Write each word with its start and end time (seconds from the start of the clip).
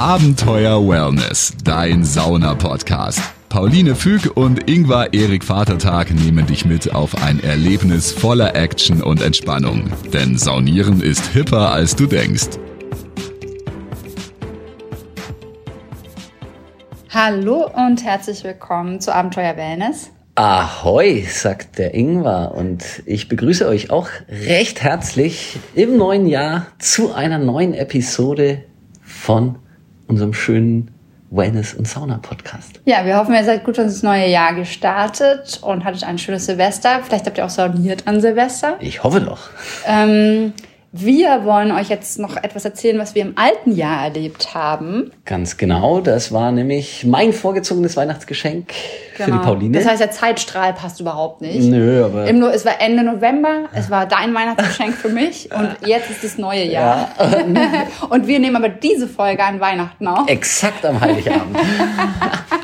Abenteuer 0.00 0.88
Wellness, 0.88 1.52
dein 1.62 2.04
Sauna-Podcast. 2.04 3.20
Pauline 3.50 3.94
Füg 3.94 4.34
und 4.34 4.66
Ingvar 4.66 5.12
Erik 5.12 5.44
Vatertag 5.44 6.10
nehmen 6.10 6.46
dich 6.46 6.64
mit 6.64 6.94
auf 6.94 7.22
ein 7.22 7.38
Erlebnis 7.44 8.10
voller 8.10 8.56
Action 8.56 9.02
und 9.02 9.20
Entspannung. 9.20 9.92
Denn 10.10 10.38
Saunieren 10.38 11.02
ist 11.02 11.26
hipper, 11.26 11.72
als 11.72 11.96
du 11.96 12.06
denkst. 12.06 12.48
Hallo 17.10 17.70
und 17.70 18.02
herzlich 18.02 18.42
willkommen 18.42 19.02
zu 19.02 19.14
Abenteuer 19.14 19.58
Wellness. 19.58 20.12
Ahoi, 20.34 21.26
sagt 21.28 21.78
der 21.78 21.92
Ingwer 21.92 22.54
und 22.54 23.02
ich 23.04 23.28
begrüße 23.28 23.68
euch 23.68 23.90
auch 23.90 24.08
recht 24.30 24.80
herzlich 24.80 25.58
im 25.74 25.98
neuen 25.98 26.24
Jahr 26.24 26.68
zu 26.78 27.12
einer 27.12 27.36
neuen 27.36 27.74
Episode 27.74 28.64
von 29.02 29.58
unserem 30.10 30.34
schönen 30.34 30.90
Wellness 31.30 31.74
und 31.74 31.86
Sauna 31.86 32.18
Podcast. 32.18 32.80
Ja, 32.84 33.06
wir 33.06 33.16
hoffen, 33.16 33.34
ihr 33.34 33.44
seid 33.44 33.64
gut 33.64 33.78
ins 33.78 34.02
neue 34.02 34.28
Jahr 34.28 34.52
gestartet 34.54 35.60
und 35.62 35.84
hattet 35.84 36.02
ein 36.04 36.18
schönes 36.18 36.46
Silvester. 36.46 37.00
Vielleicht 37.04 37.26
habt 37.26 37.38
ihr 37.38 37.44
auch 37.44 37.50
sauniert 37.50 38.06
an 38.08 38.20
Silvester. 38.20 38.76
Ich 38.80 39.04
hoffe 39.04 39.20
doch. 39.20 39.50
Ähm, 39.86 40.52
wir 40.92 41.44
wollen 41.44 41.70
euch 41.70 41.88
jetzt 41.88 42.18
noch 42.18 42.36
etwas 42.36 42.64
erzählen, 42.64 42.98
was 42.98 43.14
wir 43.14 43.22
im 43.22 43.34
alten 43.36 43.76
Jahr 43.76 44.04
erlebt 44.04 44.54
haben. 44.54 45.12
Ganz 45.24 45.56
genau, 45.56 46.00
das 46.00 46.32
war 46.32 46.50
nämlich 46.50 47.04
mein 47.06 47.32
vorgezogenes 47.32 47.96
Weihnachtsgeschenk 47.96 48.66
genau. 48.68 48.76
für 49.16 49.24
die 49.24 49.30
genau. 49.30 49.42
Pauline. 49.44 49.78
Das 49.78 49.86
heißt, 49.86 50.00
der 50.00 50.10
Zeitstrahl 50.10 50.72
passt 50.72 50.98
überhaupt 50.98 51.42
nicht. 51.42 51.60
Nö, 51.60 52.04
aber... 52.04 52.26
Im, 52.26 52.42
es 52.42 52.64
war 52.64 52.80
Ende 52.80 53.04
November, 53.04 53.68
es 53.72 53.88
war 53.88 54.06
dein 54.06 54.34
Weihnachtsgeschenk 54.34 54.94
für 54.94 55.10
mich 55.10 55.48
und 55.56 55.76
jetzt 55.86 56.10
ist 56.10 56.24
das 56.24 56.38
neue 56.38 56.64
Jahr. 56.64 57.12
Ja. 57.18 57.86
und 58.08 58.26
wir 58.26 58.40
nehmen 58.40 58.56
aber 58.56 58.68
diese 58.68 59.06
Folge 59.06 59.44
an 59.44 59.60
Weihnachten 59.60 60.08
auf. 60.08 60.28
Exakt 60.28 60.84
am 60.84 61.00
Heiligabend. 61.00 61.56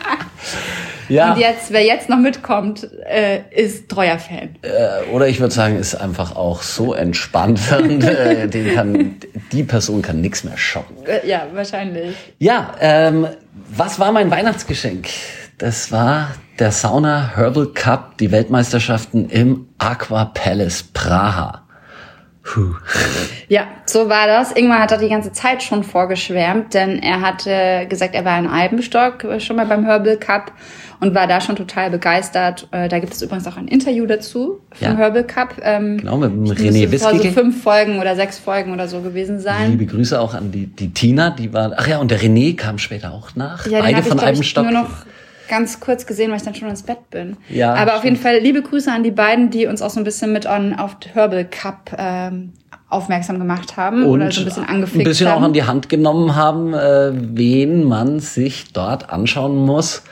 Ja. 1.08 1.32
Und 1.32 1.40
jetzt, 1.40 1.72
wer 1.72 1.84
jetzt 1.84 2.08
noch 2.08 2.18
mitkommt, 2.18 2.88
äh, 3.04 3.40
ist 3.50 3.88
treuer 3.88 4.18
Fan. 4.18 4.56
Äh, 4.62 5.10
oder 5.12 5.28
ich 5.28 5.40
würde 5.40 5.54
sagen, 5.54 5.76
ist 5.76 5.94
einfach 5.94 6.36
auch 6.36 6.62
so 6.62 6.94
entspannt, 6.94 7.60
äh, 8.04 8.48
den 8.48 8.74
kann, 8.74 9.16
die 9.52 9.62
Person 9.62 10.02
kann 10.02 10.20
nichts 10.20 10.44
mehr 10.44 10.56
schocken. 10.56 10.96
Äh, 11.06 11.26
ja, 11.28 11.46
wahrscheinlich. 11.52 12.16
Ja, 12.38 12.74
ähm, 12.80 13.26
was 13.68 13.98
war 13.98 14.12
mein 14.12 14.30
Weihnachtsgeschenk? 14.30 15.08
Das 15.58 15.90
war 15.90 16.34
der 16.58 16.72
Sauna 16.72 17.32
Herbal 17.34 17.68
Cup, 17.68 18.18
die 18.18 18.30
Weltmeisterschaften 18.30 19.28
im 19.30 19.68
Aqua 19.78 20.26
Palace 20.26 20.82
Praha. 20.82 21.65
Puh. 22.46 22.76
Ja, 23.48 23.66
so 23.86 24.08
war 24.08 24.28
das. 24.28 24.52
Ingmar 24.52 24.78
hat 24.78 24.92
da 24.92 24.96
die 24.96 25.08
ganze 25.08 25.32
Zeit 25.32 25.64
schon 25.64 25.82
vorgeschwärmt, 25.82 26.74
denn 26.74 27.00
er 27.00 27.20
hatte 27.20 27.86
gesagt, 27.88 28.14
er 28.14 28.24
war 28.24 28.38
in 28.38 28.46
Albenstock 28.46 29.24
äh, 29.24 29.40
schon 29.40 29.56
mal 29.56 29.66
beim 29.66 29.84
Herbal 29.84 30.16
Cup 30.16 30.52
und 31.00 31.14
war 31.14 31.26
da 31.26 31.40
schon 31.40 31.56
total 31.56 31.90
begeistert. 31.90 32.68
Äh, 32.70 32.88
da 32.88 33.00
gibt 33.00 33.14
es 33.14 33.22
übrigens 33.22 33.48
auch 33.48 33.56
ein 33.56 33.66
Interview 33.66 34.06
dazu 34.06 34.60
vom 34.72 34.88
ja. 34.88 34.96
Herbal 34.96 35.24
Cup. 35.24 35.56
Ähm, 35.60 35.98
genau, 35.98 36.18
mit 36.18 36.58
René 36.58 36.90
Wissky. 36.90 37.18
so 37.18 37.30
fünf 37.30 37.62
Folgen 37.62 37.98
oder 37.98 38.14
sechs 38.14 38.38
Folgen 38.38 38.72
oder 38.72 38.86
so 38.86 39.00
gewesen 39.00 39.40
sein. 39.40 39.72
Liebe 39.72 39.86
Grüße 39.86 40.20
auch 40.20 40.34
an 40.34 40.52
die, 40.52 40.66
die 40.66 40.92
Tina, 40.92 41.30
die 41.30 41.52
war, 41.52 41.72
ach 41.76 41.88
ja, 41.88 41.98
und 41.98 42.12
der 42.12 42.20
René 42.20 42.56
kam 42.56 42.78
später 42.78 43.12
auch 43.12 43.34
nach. 43.34 43.66
Ja, 43.66 43.80
Beide 43.80 44.04
von 44.04 44.20
einem 44.20 44.42
Stock. 44.44 44.64
Nur 44.64 44.72
noch 44.72 44.90
ganz 45.48 45.80
kurz 45.80 46.06
gesehen, 46.06 46.30
weil 46.30 46.38
ich 46.38 46.42
dann 46.42 46.54
schon 46.54 46.68
ins 46.68 46.82
Bett 46.82 47.10
bin. 47.10 47.36
Ja, 47.48 47.70
Aber 47.72 47.78
stimmt. 47.82 47.96
auf 47.98 48.04
jeden 48.04 48.16
Fall 48.16 48.38
liebe 48.38 48.62
Grüße 48.62 48.90
an 48.90 49.02
die 49.02 49.10
beiden, 49.10 49.50
die 49.50 49.66
uns 49.66 49.82
auch 49.82 49.90
so 49.90 50.00
ein 50.00 50.04
bisschen 50.04 50.32
mit 50.32 50.46
on, 50.46 50.74
auf 50.74 50.96
Herbal 51.12 51.44
Cup 51.44 51.94
ähm, 51.98 52.52
aufmerksam 52.88 53.38
gemacht 53.38 53.76
haben 53.76 54.04
und 54.04 54.10
oder 54.22 54.30
so 54.30 54.40
ein 54.42 54.44
bisschen 54.44 54.64
angefixt 54.68 55.00
Ein 55.00 55.04
bisschen 55.04 55.28
haben. 55.28 55.42
auch 55.42 55.46
an 55.46 55.52
die 55.52 55.64
Hand 55.64 55.88
genommen 55.88 56.36
haben, 56.36 56.72
äh, 56.74 57.10
wen 57.14 57.84
man 57.84 58.20
sich 58.20 58.72
dort 58.72 59.10
anschauen 59.10 59.56
muss. 59.56 60.02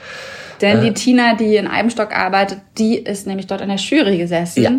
Denn 0.61 0.81
die 0.81 0.87
äh. 0.87 0.93
Tina, 0.93 1.35
die 1.35 1.55
in 1.55 1.67
Eibenstock 1.67 2.15
arbeitet, 2.15 2.59
die 2.77 2.97
ist 2.97 3.27
nämlich 3.27 3.47
dort 3.47 3.61
in 3.61 3.69
der 3.69 3.77
Jury 3.77 4.17
gesessen. 4.17 4.63
Ja. 4.63 4.71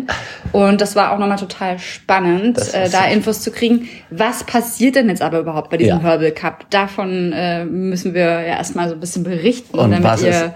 Und 0.51 0.81
das 0.81 0.95
war 0.95 1.11
auch 1.11 1.19
nochmal 1.19 1.37
total 1.37 1.79
spannend, 1.79 2.57
äh, 2.73 2.89
da 2.89 3.05
Infos 3.05 3.41
zu 3.41 3.51
kriegen. 3.51 3.87
Was 4.09 4.43
passiert 4.43 4.95
denn 4.95 5.09
jetzt 5.09 5.21
aber 5.21 5.39
überhaupt 5.39 5.69
bei 5.69 5.77
diesem 5.77 5.97
ja. 5.97 6.03
Herbal 6.03 6.31
Cup? 6.31 6.69
Davon 6.69 7.31
äh, 7.33 7.65
müssen 7.65 8.13
wir 8.13 8.21
ja 8.21 8.41
erstmal 8.41 8.89
so 8.89 8.95
ein 8.95 8.99
bisschen 8.99 9.23
berichten, 9.23 9.77
und 9.77 9.91
damit 9.91 10.21
ihr 10.21 10.53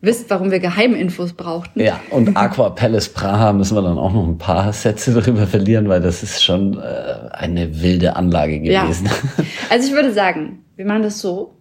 wisst, 0.00 0.30
warum 0.30 0.50
wir 0.50 0.60
Geheiminfos 0.60 1.32
brauchten. 1.32 1.80
Ja, 1.80 2.00
und 2.10 2.36
Aqua 2.36 2.70
Palace 2.70 3.08
Praha 3.08 3.52
müssen 3.52 3.76
wir 3.76 3.82
dann 3.82 3.98
auch 3.98 4.12
noch 4.12 4.26
ein 4.26 4.38
paar 4.38 4.72
Sätze 4.72 5.12
darüber 5.12 5.46
verlieren, 5.46 5.88
weil 5.88 6.00
das 6.00 6.22
ist 6.22 6.42
schon 6.42 6.78
äh, 6.78 7.30
eine 7.32 7.82
wilde 7.82 8.14
Anlage 8.14 8.60
gewesen. 8.60 9.06
Ja. 9.06 9.44
Also 9.70 9.88
ich 9.88 9.94
würde 9.94 10.12
sagen, 10.12 10.64
wir 10.76 10.86
machen 10.86 11.02
das 11.02 11.20
so. 11.20 11.57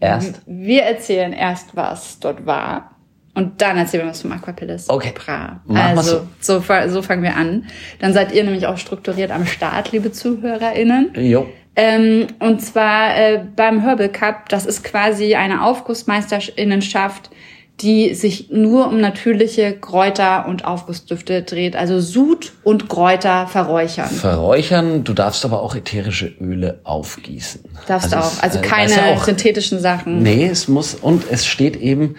Erst? 0.00 0.42
Wir 0.46 0.82
erzählen 0.82 1.32
erst, 1.32 1.74
was 1.74 2.20
dort 2.20 2.46
war. 2.46 2.92
Und 3.34 3.62
dann 3.62 3.76
erzählen 3.76 4.04
wir 4.04 4.10
was 4.10 4.22
vom 4.22 4.32
Aquapillis. 4.32 4.88
Okay. 4.88 5.12
Pra. 5.14 5.60
Also, 5.72 6.26
so. 6.40 6.60
So, 6.60 6.88
so 6.88 7.02
fangen 7.02 7.22
wir 7.22 7.36
an. 7.36 7.66
Dann 8.00 8.12
seid 8.12 8.32
ihr 8.32 8.42
nämlich 8.42 8.66
auch 8.66 8.78
strukturiert 8.78 9.30
am 9.30 9.46
Start, 9.46 9.92
liebe 9.92 10.10
ZuhörerInnen. 10.10 11.12
Jo. 11.14 11.48
Ähm, 11.76 12.26
und 12.40 12.60
zwar 12.60 13.16
äh, 13.16 13.40
beim 13.54 13.80
Herbal 13.80 14.08
Cup, 14.08 14.48
das 14.48 14.66
ist 14.66 14.82
quasi 14.82 15.36
eine 15.36 15.62
Aufgussmeisterinnenschaft, 15.62 17.30
die 17.80 18.14
sich 18.14 18.50
nur 18.50 18.88
um 18.88 19.00
natürliche 19.00 19.72
Kräuter 19.72 20.46
und 20.48 20.64
Aufgussdüfte 20.64 21.42
dreht. 21.42 21.76
Also 21.76 22.00
Sud 22.00 22.52
und 22.64 22.88
Kräuter 22.88 23.46
verräuchern. 23.46 24.10
Verräuchern, 24.10 25.04
du 25.04 25.12
darfst 25.12 25.44
aber 25.44 25.62
auch 25.62 25.76
ätherische 25.76 26.26
Öle 26.40 26.80
aufgießen. 26.82 27.62
Darfst 27.86 28.12
also 28.14 28.28
auch. 28.28 28.42
Also 28.42 28.60
keine 28.60 28.92
ja 28.92 29.14
auch, 29.14 29.24
synthetischen 29.24 29.78
Sachen. 29.78 30.22
Nee, 30.22 30.46
es 30.46 30.66
muss, 30.66 30.94
und 30.94 31.24
es 31.30 31.46
steht 31.46 31.76
eben, 31.76 32.16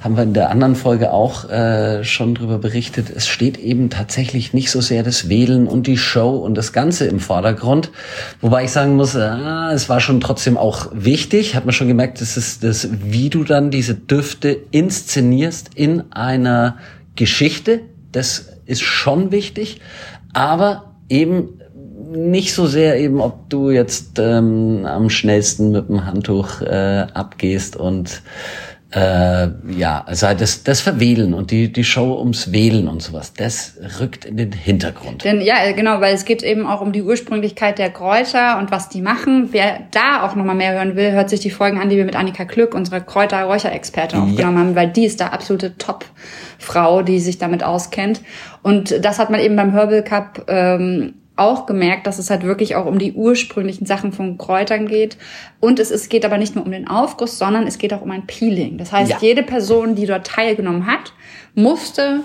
haben 0.00 0.16
wir 0.16 0.22
in 0.22 0.34
der 0.34 0.50
anderen 0.50 0.76
Folge 0.76 1.12
auch 1.12 1.48
äh, 1.50 2.04
schon 2.04 2.34
drüber 2.34 2.58
berichtet, 2.58 3.10
es 3.14 3.26
steht 3.26 3.58
eben 3.58 3.90
tatsächlich 3.90 4.54
nicht 4.54 4.70
so 4.70 4.80
sehr 4.80 5.02
das 5.02 5.28
Wählen 5.28 5.66
und 5.66 5.86
die 5.86 5.96
Show 5.96 6.36
und 6.36 6.56
das 6.56 6.72
Ganze 6.72 7.06
im 7.06 7.20
Vordergrund. 7.20 7.90
Wobei 8.40 8.64
ich 8.64 8.70
sagen 8.70 8.96
muss, 8.96 9.16
ah, 9.16 9.72
es 9.72 9.88
war 9.88 10.00
schon 10.00 10.20
trotzdem 10.20 10.56
auch 10.56 10.88
wichtig, 10.92 11.56
hat 11.56 11.64
man 11.64 11.72
schon 11.72 11.88
gemerkt, 11.88 12.20
das 12.20 12.36
ist 12.36 12.62
das, 12.62 12.88
wie 13.02 13.28
du 13.30 13.44
dann 13.44 13.70
diese 13.70 13.94
Düfte 13.94 14.56
inszenierst 14.70 15.70
in 15.74 16.12
einer 16.12 16.76
Geschichte. 17.16 17.80
Das 18.12 18.46
ist 18.66 18.82
schon 18.82 19.32
wichtig, 19.32 19.80
aber 20.32 20.94
eben 21.08 21.58
nicht 22.10 22.54
so 22.54 22.66
sehr 22.66 22.98
eben, 22.98 23.20
ob 23.20 23.50
du 23.50 23.70
jetzt 23.70 24.18
ähm, 24.18 24.86
am 24.86 25.10
schnellsten 25.10 25.72
mit 25.72 25.88
dem 25.88 26.06
Handtuch 26.06 26.62
äh, 26.62 27.06
abgehst 27.12 27.76
und 27.76 28.22
äh, 28.90 29.48
ja, 29.76 30.02
also 30.06 30.28
das, 30.32 30.62
das 30.64 30.80
Verwählen 30.80 31.34
und 31.34 31.50
die, 31.50 31.70
die 31.70 31.84
Show 31.84 32.18
ums 32.18 32.52
Wählen 32.52 32.88
und 32.88 33.02
sowas, 33.02 33.34
das 33.34 33.74
rückt 34.00 34.24
in 34.24 34.38
den 34.38 34.52
Hintergrund. 34.52 35.24
Denn, 35.24 35.42
ja, 35.42 35.72
genau, 35.72 36.00
weil 36.00 36.14
es 36.14 36.24
geht 36.24 36.42
eben 36.42 36.66
auch 36.66 36.80
um 36.80 36.92
die 36.92 37.02
Ursprünglichkeit 37.02 37.78
der 37.78 37.90
Kräuter 37.90 38.58
und 38.58 38.70
was 38.70 38.88
die 38.88 39.02
machen. 39.02 39.48
Wer 39.52 39.80
da 39.90 40.26
auch 40.26 40.34
nochmal 40.36 40.54
mehr 40.54 40.72
hören 40.72 40.96
will, 40.96 41.12
hört 41.12 41.28
sich 41.28 41.40
die 41.40 41.50
Folgen 41.50 41.78
an, 41.78 41.90
die 41.90 41.96
wir 41.98 42.06
mit 42.06 42.16
Annika 42.16 42.44
Glück, 42.44 42.74
unserer 42.74 43.00
Kräuter-Räucherexpertin, 43.00 44.20
aufgenommen 44.20 44.56
ja. 44.56 44.64
haben, 44.64 44.74
weil 44.74 44.88
die 44.88 45.04
ist 45.04 45.20
da 45.20 45.28
absolute 45.28 45.76
Top-Frau, 45.76 47.02
die 47.02 47.20
sich 47.20 47.36
damit 47.36 47.62
auskennt. 47.62 48.22
Und 48.62 49.04
das 49.04 49.18
hat 49.18 49.28
man 49.28 49.40
eben 49.40 49.54
beim 49.54 49.72
Herbal 49.72 50.02
Cup 50.02 50.46
ähm, 50.48 51.12
auch 51.38 51.66
gemerkt, 51.66 52.06
dass 52.06 52.18
es 52.18 52.30
halt 52.30 52.42
wirklich 52.42 52.76
auch 52.76 52.86
um 52.86 52.98
die 52.98 53.12
ursprünglichen 53.12 53.86
Sachen 53.86 54.12
von 54.12 54.38
Kräutern 54.38 54.86
geht. 54.86 55.16
Und 55.60 55.78
es, 55.78 55.90
es 55.90 56.08
geht 56.08 56.24
aber 56.24 56.38
nicht 56.38 56.54
nur 56.54 56.64
um 56.64 56.72
den 56.72 56.88
Aufguss, 56.88 57.38
sondern 57.38 57.66
es 57.66 57.78
geht 57.78 57.92
auch 57.92 58.02
um 58.02 58.10
ein 58.10 58.26
Peeling. 58.26 58.78
Das 58.78 58.92
heißt, 58.92 59.10
ja. 59.10 59.18
jede 59.20 59.42
Person, 59.42 59.94
die 59.94 60.06
dort 60.06 60.26
teilgenommen 60.26 60.86
hat, 60.86 61.12
musste 61.54 62.20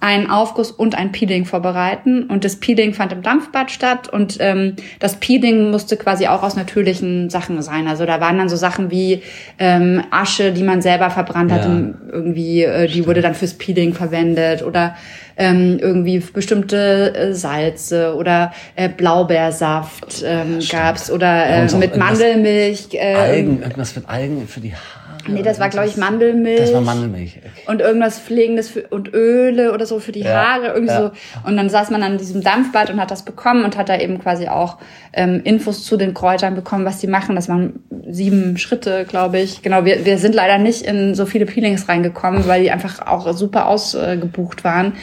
einen 0.00 0.28
Aufguss 0.28 0.70
und 0.70 0.94
ein 0.94 1.10
Peeling 1.10 1.46
vorbereiten. 1.46 2.24
Und 2.24 2.44
das 2.44 2.56
Peeling 2.56 2.92
fand 2.92 3.12
im 3.12 3.22
Dampfbad 3.22 3.70
statt. 3.70 4.08
Und 4.12 4.36
ähm, 4.40 4.76
das 4.98 5.16
Peeling 5.16 5.70
musste 5.70 5.96
quasi 5.96 6.26
auch 6.26 6.42
aus 6.42 6.54
natürlichen 6.54 7.30
Sachen 7.30 7.60
sein. 7.62 7.88
Also 7.88 8.04
da 8.04 8.20
waren 8.20 8.36
dann 8.38 8.48
so 8.48 8.56
Sachen 8.56 8.90
wie 8.90 9.22
ähm, 9.58 10.02
Asche, 10.10 10.52
die 10.52 10.62
man 10.62 10.82
selber 10.82 11.10
verbrannt 11.10 11.50
ja. 11.50 11.58
hat. 11.58 11.66
irgendwie, 12.12 12.62
äh, 12.62 12.86
die 12.86 12.92
Stimmt. 12.92 13.06
wurde 13.06 13.22
dann 13.22 13.34
fürs 13.34 13.54
Peeling 13.54 13.94
verwendet. 13.94 14.62
Oder 14.62 14.96
ähm, 15.38 15.78
irgendwie 15.80 16.18
bestimmte 16.18 17.14
äh, 17.14 17.34
Salze 17.34 18.14
oder 18.14 18.52
äh, 18.74 18.88
Blaubeersaft 18.88 20.22
ähm, 20.24 20.58
gab's. 20.70 21.10
Oder 21.10 21.46
äh, 21.46 21.76
mit 21.76 21.96
Mandelmilch. 21.96 22.88
Äh, 22.92 23.14
Algen, 23.14 23.62
irgendwas 23.62 23.96
mit 23.96 24.08
Algen 24.08 24.46
für 24.46 24.60
die 24.60 24.74
Haare. 24.74 24.95
Nee, 25.28 25.42
das 25.42 25.60
war, 25.60 25.68
glaube 25.68 25.88
ich, 25.88 25.96
Mandelmilch. 25.96 26.60
Das 26.60 26.72
war 26.72 26.80
Mandelmilch. 26.80 27.38
Okay. 27.38 27.70
Und 27.70 27.80
irgendwas 27.80 28.18
Pflegendes 28.18 28.68
für, 28.68 28.82
und 28.88 29.12
Öle 29.12 29.72
oder 29.72 29.86
so 29.86 29.98
für 29.98 30.12
die 30.12 30.20
ja, 30.20 30.34
Haare, 30.34 30.68
irgendwie 30.68 30.92
ja. 30.92 31.00
so. 31.00 31.10
Und 31.48 31.56
dann 31.56 31.68
saß 31.68 31.90
man 31.90 32.02
an 32.02 32.18
diesem 32.18 32.42
Dampfbad 32.42 32.90
und 32.90 33.00
hat 33.00 33.10
das 33.10 33.24
bekommen 33.24 33.64
und 33.64 33.76
hat 33.76 33.88
da 33.88 33.98
eben 33.98 34.18
quasi 34.18 34.48
auch 34.48 34.78
ähm, 35.12 35.40
Infos 35.44 35.84
zu 35.84 35.96
den 35.96 36.14
Kräutern 36.14 36.54
bekommen, 36.54 36.84
was 36.84 36.98
die 36.98 37.06
machen. 37.06 37.36
Das 37.36 37.48
waren 37.48 37.80
sieben 38.08 38.58
Schritte, 38.58 39.04
glaube 39.08 39.38
ich. 39.38 39.62
Genau, 39.62 39.84
wir, 39.84 40.04
wir 40.04 40.18
sind 40.18 40.34
leider 40.34 40.58
nicht 40.58 40.82
in 40.82 41.14
so 41.14 41.26
viele 41.26 41.46
Peelings 41.46 41.88
reingekommen, 41.88 42.46
weil 42.46 42.62
die 42.62 42.70
einfach 42.70 43.06
auch 43.06 43.32
super 43.32 43.66
ausgebucht 43.66 44.64
waren. 44.64 44.94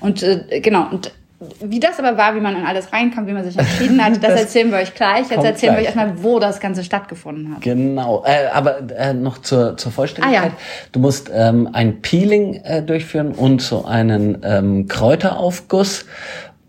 Und 0.00 0.22
äh, 0.22 0.60
genau, 0.60 0.88
und 0.90 1.12
wie 1.60 1.80
das 1.80 1.98
aber 1.98 2.16
war, 2.16 2.34
wie 2.34 2.40
man 2.40 2.56
in 2.56 2.64
alles 2.64 2.92
reinkam, 2.92 3.26
wie 3.26 3.32
man 3.32 3.44
sich 3.44 3.58
entschieden 3.58 4.02
hat, 4.04 4.12
das, 4.12 4.20
das 4.20 4.40
erzählen 4.40 4.70
wir 4.70 4.78
euch 4.78 4.94
gleich. 4.94 5.30
Jetzt 5.30 5.44
erzählen 5.44 5.54
gleich. 5.54 5.64
wir 5.74 5.78
euch 5.78 5.84
erstmal, 5.84 6.22
wo 6.22 6.38
das 6.38 6.60
Ganze 6.60 6.84
stattgefunden 6.84 7.54
hat. 7.54 7.62
Genau, 7.62 8.24
äh, 8.26 8.48
aber 8.52 8.78
äh, 8.90 9.14
noch 9.14 9.38
zur, 9.38 9.76
zur 9.76 9.92
Vollständigkeit. 9.92 10.42
Ah, 10.42 10.46
ja. 10.46 10.52
Du 10.92 11.00
musst 11.00 11.30
ähm, 11.34 11.68
ein 11.72 12.02
Peeling 12.02 12.54
äh, 12.54 12.82
durchführen 12.82 13.32
und 13.32 13.62
so 13.62 13.84
einen 13.84 14.38
ähm, 14.44 14.88
Kräuteraufguss 14.88 16.06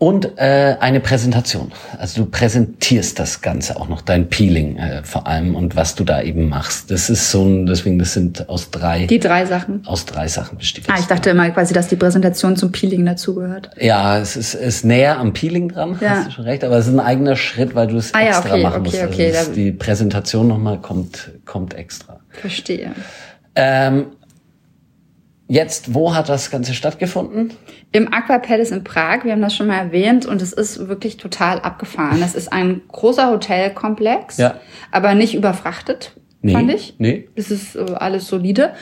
und 0.04 0.36
äh, 0.36 0.76
eine 0.80 1.00
Präsentation. 1.00 1.72
Also 1.98 2.24
du 2.24 2.30
präsentierst 2.30 3.18
das 3.18 3.40
Ganze 3.40 3.80
auch 3.80 3.88
noch, 3.88 4.02
dein 4.02 4.28
Peeling 4.28 4.76
äh, 4.76 5.02
vor 5.02 5.26
allem 5.26 5.54
und 5.54 5.76
was 5.76 5.94
du 5.94 6.04
da 6.04 6.20
eben 6.20 6.50
machst. 6.50 6.90
Das 6.90 7.08
ist 7.08 7.30
so 7.30 7.42
ein, 7.42 7.64
deswegen, 7.64 7.98
das 7.98 8.12
sind 8.12 8.50
aus 8.50 8.70
drei. 8.70 9.06
Die 9.06 9.18
drei 9.18 9.46
Sachen. 9.46 9.80
Aus 9.86 10.04
drei 10.04 10.28
Sachen 10.28 10.58
besteht. 10.58 10.84
Ah, 10.88 10.96
ich 10.98 11.06
dachte 11.06 11.30
immer 11.30 11.48
quasi, 11.52 11.72
dass 11.72 11.88
die 11.88 11.96
Präsentation 11.96 12.54
zum 12.54 12.70
Peeling 12.70 13.06
dazugehört. 13.06 13.70
Ja, 13.80 14.18
es 14.18 14.36
ist, 14.36 14.52
ist 14.52 14.84
näher 14.84 15.18
am 15.18 15.32
Peeling 15.32 15.70
dran, 15.70 15.96
ja. 16.02 16.10
hast 16.10 16.26
du 16.26 16.30
schon 16.32 16.44
recht, 16.44 16.64
aber 16.64 16.76
es 16.76 16.86
ist 16.86 16.92
ein 16.92 17.00
eigener 17.00 17.36
Schritt, 17.36 17.74
weil 17.74 17.86
du 17.86 17.96
es 17.96 18.12
ah, 18.12 18.20
extra 18.20 18.48
ja, 18.48 18.52
okay, 18.52 18.62
machen 18.62 18.80
okay, 18.80 18.90
musst. 18.90 19.38
Also 19.38 19.52
okay, 19.52 19.54
die 19.54 19.72
Präsentation 19.72 20.48
nochmal 20.48 20.82
kommt, 20.82 21.30
kommt 21.46 21.72
extra. 21.72 22.20
Verstehe. 22.28 22.90
Ähm, 23.54 24.08
Jetzt, 25.46 25.92
wo 25.92 26.14
hat 26.14 26.28
das 26.30 26.50
Ganze 26.50 26.72
stattgefunden? 26.72 27.52
Im 27.92 28.12
Aqua 28.12 28.38
Palace 28.38 28.70
in 28.70 28.82
Prag. 28.82 29.24
Wir 29.24 29.32
haben 29.32 29.42
das 29.42 29.54
schon 29.54 29.66
mal 29.66 29.76
erwähnt 29.76 30.24
und 30.24 30.40
es 30.40 30.52
ist 30.54 30.88
wirklich 30.88 31.18
total 31.18 31.60
abgefahren. 31.60 32.20
Das 32.20 32.34
ist 32.34 32.50
ein 32.52 32.80
großer 32.88 33.30
Hotelkomplex, 33.30 34.38
ja. 34.38 34.58
aber 34.90 35.14
nicht 35.14 35.34
überfrachtet, 35.34 36.12
nee, 36.40 36.52
fand 36.52 36.72
ich. 36.72 36.94
Nee. 36.98 37.28
Es 37.34 37.50
ist 37.50 37.76
äh, 37.76 37.84
alles 37.94 38.26
solide 38.26 38.72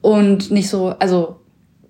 und 0.00 0.50
nicht 0.50 0.68
so, 0.68 0.88
also 0.98 1.40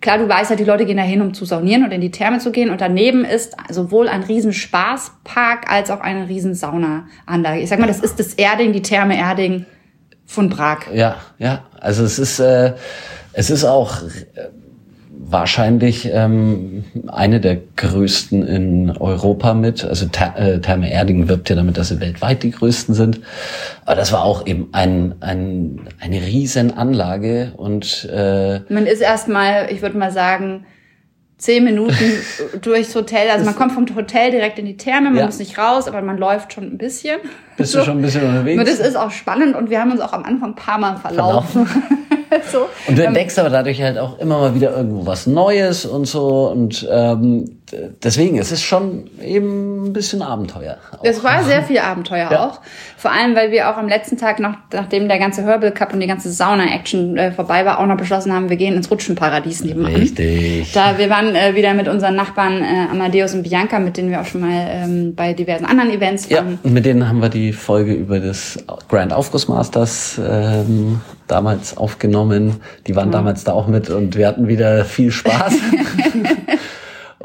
klar, 0.01 0.19
du 0.19 0.29
weißt 0.29 0.51
ja, 0.51 0.57
die 0.57 0.65
Leute 0.65 0.85
gehen 0.85 0.99
da 0.99 1.03
hin, 1.03 1.23
um 1.23 1.33
zu 1.35 1.45
saunieren 1.45 1.85
und 1.85 1.91
in 1.91 2.01
die 2.01 2.11
Therme 2.11 2.39
zu 2.39 2.53
gehen. 2.53 2.71
Und 2.71 2.81
daneben 2.81 3.25
ist 3.25 3.57
sowohl 3.71 4.09
ein 4.09 4.23
riesen 4.23 4.53
Spaßpark 4.53 5.71
als 5.71 5.91
auch 5.91 6.01
eine 6.01 6.29
riesen 6.29 6.55
Saunaanlage. 6.55 7.61
Ich 7.61 7.69
sag 7.69 7.79
mal, 7.79 7.87
das 7.87 8.01
ist 8.01 8.19
das 8.19 8.35
Erding, 8.35 8.73
die 8.73 8.83
Therme 8.83 9.17
Erding 9.17 9.65
von 10.27 10.51
Prag. 10.51 10.93
Ja, 10.93 11.17
ja. 11.39 11.65
Also 11.81 12.05
es 12.05 12.19
ist 12.19 12.39
äh, 12.39 12.75
es 13.39 13.51
ist 13.51 13.65
auch 13.65 14.03
äh, 14.03 14.49
wahrscheinlich 15.11 16.11
ähm, 16.13 16.85
eine 17.07 17.41
der 17.41 17.59
größten 17.77 18.45
in 18.45 18.91
Europa 18.91 19.55
mit. 19.55 19.85
Also 19.85 20.07
äh, 20.07 20.59
Therme 20.59 20.91
Erding 20.91 21.29
wirbt 21.29 21.49
ja 21.49 21.55
damit, 21.55 21.79
dass 21.79 21.91
sie 21.91 22.01
weltweit 22.01 22.43
die 22.43 22.51
größten 22.51 22.97
sind. 22.97 23.21
Aber 23.85 23.95
das 23.95 24.13
war 24.13 24.25
auch 24.25 24.45
eben 24.45 24.71
ein, 24.73 25.15
ein, 25.21 25.89
eine 26.01 26.21
riesen 26.21 26.77
Anlage 26.77 27.53
und 27.57 28.09
äh, 28.13 28.59
man 28.71 28.87
ist 28.87 29.01
erstmal, 29.01 29.71
ich 29.71 29.83
würde 29.83 29.99
mal 29.99 30.11
sagen, 30.11 30.67
zehn 31.39 31.65
Minuten 31.65 31.95
durchs 32.63 32.95
Hotel. 32.95 33.31
Also 33.31 33.45
man 33.45 33.57
kommt 33.57 33.73
vom 33.73 33.87
Hotel 33.95 34.31
direkt 34.31 34.59
in 34.59 34.67
die 34.67 34.77
Therme, 34.77 35.11
man 35.11 35.19
ja. 35.19 35.27
muss 35.27 35.39
nicht 35.39 35.57
raus, 35.57 35.89
aber 35.89 36.03
man 36.03 36.19
läuft 36.19 36.53
schon 36.53 36.65
ein 36.65 36.79
bisschen. 36.79 37.21
Bist 37.57 37.73
so. 37.73 37.79
du 37.79 37.85
schon 37.87 37.99
ein 37.99 38.03
bisschen 38.03 38.25
unterwegs? 38.29 38.59
Und 38.59 38.69
das 38.69 38.81
ist 38.81 38.97
auch 38.97 39.11
spannend 39.11 39.57
und 39.57 39.71
wir 39.71 39.81
haben 39.81 39.93
uns 39.93 40.01
auch 40.01 40.13
am 40.13 40.25
Anfang 40.25 40.51
ein 40.51 40.55
paar 40.57 40.79
Mal 40.79 40.97
verlaufen. 40.97 41.67
verlaufen. 41.67 41.99
so. 42.53 42.69
Und 42.87 42.99
du 42.99 43.03
ähm, 43.03 43.09
entdeckst 43.09 43.39
aber 43.39 43.51
dadurch 43.51 43.81
halt 43.81 43.99
auch 43.99 44.19
immer 44.19 44.39
mal 44.39 44.55
wieder 44.55 44.77
irgendwo 44.77 45.07
was 45.07 45.27
Neues 45.27 45.87
und 45.87 46.07
so. 46.07 46.51
Und 46.51 46.87
ähm, 46.91 47.58
deswegen, 48.03 48.39
es 48.39 48.53
ist 48.53 48.63
schon 48.63 49.11
eben 49.23 49.87
ein 49.87 49.93
bisschen 49.93 50.23
Abenteuer. 50.23 50.79
Auch. 50.93 51.05
Es 51.05 51.23
war 51.23 51.43
sehr 51.45 51.63
viel 51.63 51.79
Abenteuer 51.79 52.31
ja. 52.31 52.47
auch. 52.47 52.61
Vor 52.97 53.13
allem, 53.13 53.35
weil 53.35 53.51
wir 53.51 53.71
auch 53.71 53.77
am 53.77 53.89
letzten 53.89 54.17
Tag, 54.17 54.41
noch, 54.41 54.55
nachdem 54.73 55.09
der 55.09 55.19
ganze 55.19 55.43
Herbal 55.45 55.73
Cup 55.73 55.93
und 55.93 56.01
die 56.01 56.07
ganze 56.07 56.31
Sauna-Action 56.31 57.17
äh, 57.17 57.33
vorbei 57.33 57.65
war, 57.65 57.79
auch 57.79 57.87
noch 57.87 57.97
beschlossen 57.97 58.33
haben, 58.33 58.51
wir 58.51 58.57
gehen 58.57 58.75
ins 58.75 58.91
Rutschenparadies 58.91 59.65
nebenan. 59.65 59.95
Richtig. 59.95 60.73
Da 60.73 60.99
wir 60.99 61.11
waren 61.11 61.35
äh, 61.35 61.55
wieder 61.55 61.75
mit 61.75 61.89
unseren 61.89 62.17
Nachbarn 62.17 62.63
äh, 62.63 62.87
Amadeus 62.91 63.35
und 63.35 63.43
Bianca, 63.43 63.79
mit 63.79 63.97
denen 63.97 64.11
wir 64.11 64.21
auch 64.21 64.27
schon 64.27 64.41
mal 64.41 64.67
ähm, 64.69 65.15
bei 65.15 65.33
diversen 65.33 65.65
anderen 65.65 65.91
Events 65.91 66.31
waren. 66.31 66.53
Ja, 66.53 66.59
und 66.63 66.73
mit 66.73 66.85
denen 66.87 67.09
haben 67.09 67.21
wir 67.21 67.29
die 67.29 67.53
Folge 67.53 67.93
über 67.93 68.21
das 68.21 68.59
Grand 68.89 69.13
Aufguss 69.13 69.49
Masters 69.49 70.19
ähm, 70.19 71.01
damals 71.27 71.77
aufgenommen. 71.77 72.57
Die 72.87 72.97
waren 72.97 73.09
mhm. 73.09 73.13
damals 73.13 73.45
da 73.45 73.53
auch 73.53 73.69
mit 73.69 73.91
und 73.91 74.17
wir 74.17 74.27
hatten 74.27 74.49
wieder 74.49 74.85
viel 74.85 75.13
Spaß. 75.13 75.55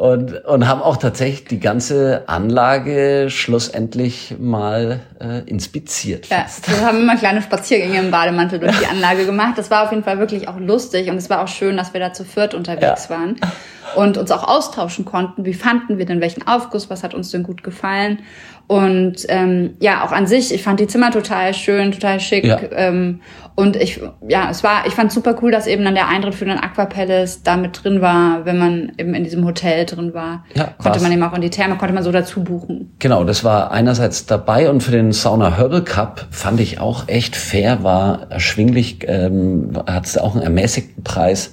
und, 0.03 0.43
und 0.43 0.67
haben 0.67 0.81
auch 0.81 0.97
tatsächlich 0.97 1.45
die 1.45 1.61
ganze 1.61 2.23
Anlage 2.27 3.27
schlussendlich 3.29 4.35
mal 4.37 4.99
äh, 5.21 5.49
inspiziert. 5.49 6.27
Ja, 6.27 6.45
wir 6.67 6.85
haben 6.85 6.99
immer 6.99 7.15
kleine 7.15 7.41
Spaziergänge 7.41 7.99
im 7.99 8.11
Bademantel 8.11 8.59
durch 8.59 8.77
die 8.79 8.85
Anlage 8.85 9.25
gemacht. 9.25 9.57
Das 9.57 9.71
war 9.71 9.85
auf 9.85 9.91
jeden 9.91 10.03
Fall 10.03 10.19
wirklich 10.19 10.49
auch 10.49 10.59
lustig 10.59 11.09
und 11.09 11.15
es 11.15 11.29
war 11.29 11.41
auch 11.41 11.47
schön, 11.47 11.77
dass 11.77 11.93
wir 11.93 12.01
da 12.01 12.11
zu 12.11 12.25
viert 12.25 12.53
unterwegs 12.53 13.07
ja. 13.07 13.15
waren 13.15 13.37
und 13.95 14.17
uns 14.17 14.29
auch 14.31 14.45
austauschen 14.45 15.05
konnten. 15.05 15.45
Wie 15.45 15.53
fanden 15.53 15.97
wir 15.97 16.05
denn 16.05 16.19
welchen 16.19 16.45
Aufguss? 16.45 16.89
Was 16.89 17.01
hat 17.01 17.13
uns 17.13 17.31
denn 17.31 17.43
gut 17.43 17.63
gefallen? 17.63 18.19
Und 18.73 19.17
ähm, 19.29 19.75
ja, 19.79 20.03
auch 20.03 20.11
an 20.11 20.25
sich, 20.25 20.51
ich 20.51 20.63
fand 20.63 20.79
die 20.79 20.87
Zimmer 20.87 21.11
total 21.11 21.53
schön, 21.53 21.91
total 21.91 22.19
schick. 22.19 22.43
Ja. 22.43 22.59
Ähm, 22.71 23.19
und 23.53 23.75
ich, 23.75 24.01
ja, 24.27 24.49
es 24.49 24.63
war, 24.63 24.87
ich 24.87 24.93
fand 24.93 25.11
super 25.11 25.35
cool, 25.43 25.51
dass 25.51 25.67
eben 25.67 25.83
dann 25.83 25.93
der 25.93 26.07
Eintritt 26.07 26.33
für 26.33 26.45
den 26.45 26.57
Aqua 26.57 26.85
Palace 26.85 27.43
da 27.43 27.55
mit 27.55 27.83
drin 27.83 28.01
war, 28.01 28.45
wenn 28.45 28.57
man 28.57 28.91
eben 28.97 29.13
in 29.13 29.23
diesem 29.23 29.45
Hotel 29.45 29.85
drin 29.85 30.15
war. 30.15 30.43
Ja, 30.55 30.73
konnte 30.79 31.01
man 31.01 31.11
eben 31.11 31.21
auch 31.21 31.35
in 31.35 31.41
die 31.41 31.51
Therme, 31.51 31.77
konnte 31.77 31.93
man 31.93 32.01
so 32.01 32.11
dazu 32.11 32.43
buchen. 32.43 32.95
Genau, 32.97 33.23
das 33.23 33.43
war 33.43 33.69
einerseits 33.69 34.25
dabei 34.25 34.71
und 34.71 34.81
für 34.81 34.91
den 34.91 35.11
Sauna 35.11 35.55
Herbal 35.55 35.83
Cup 35.83 36.25
fand 36.31 36.59
ich 36.59 36.79
auch 36.79 37.07
echt 37.07 37.35
fair, 37.35 37.83
war 37.83 38.31
erschwinglich, 38.31 39.05
ähm, 39.07 39.73
hat 39.85 40.07
es 40.07 40.17
auch 40.17 40.33
einen 40.33 40.41
ermäßigten 40.41 41.03
Preis 41.03 41.51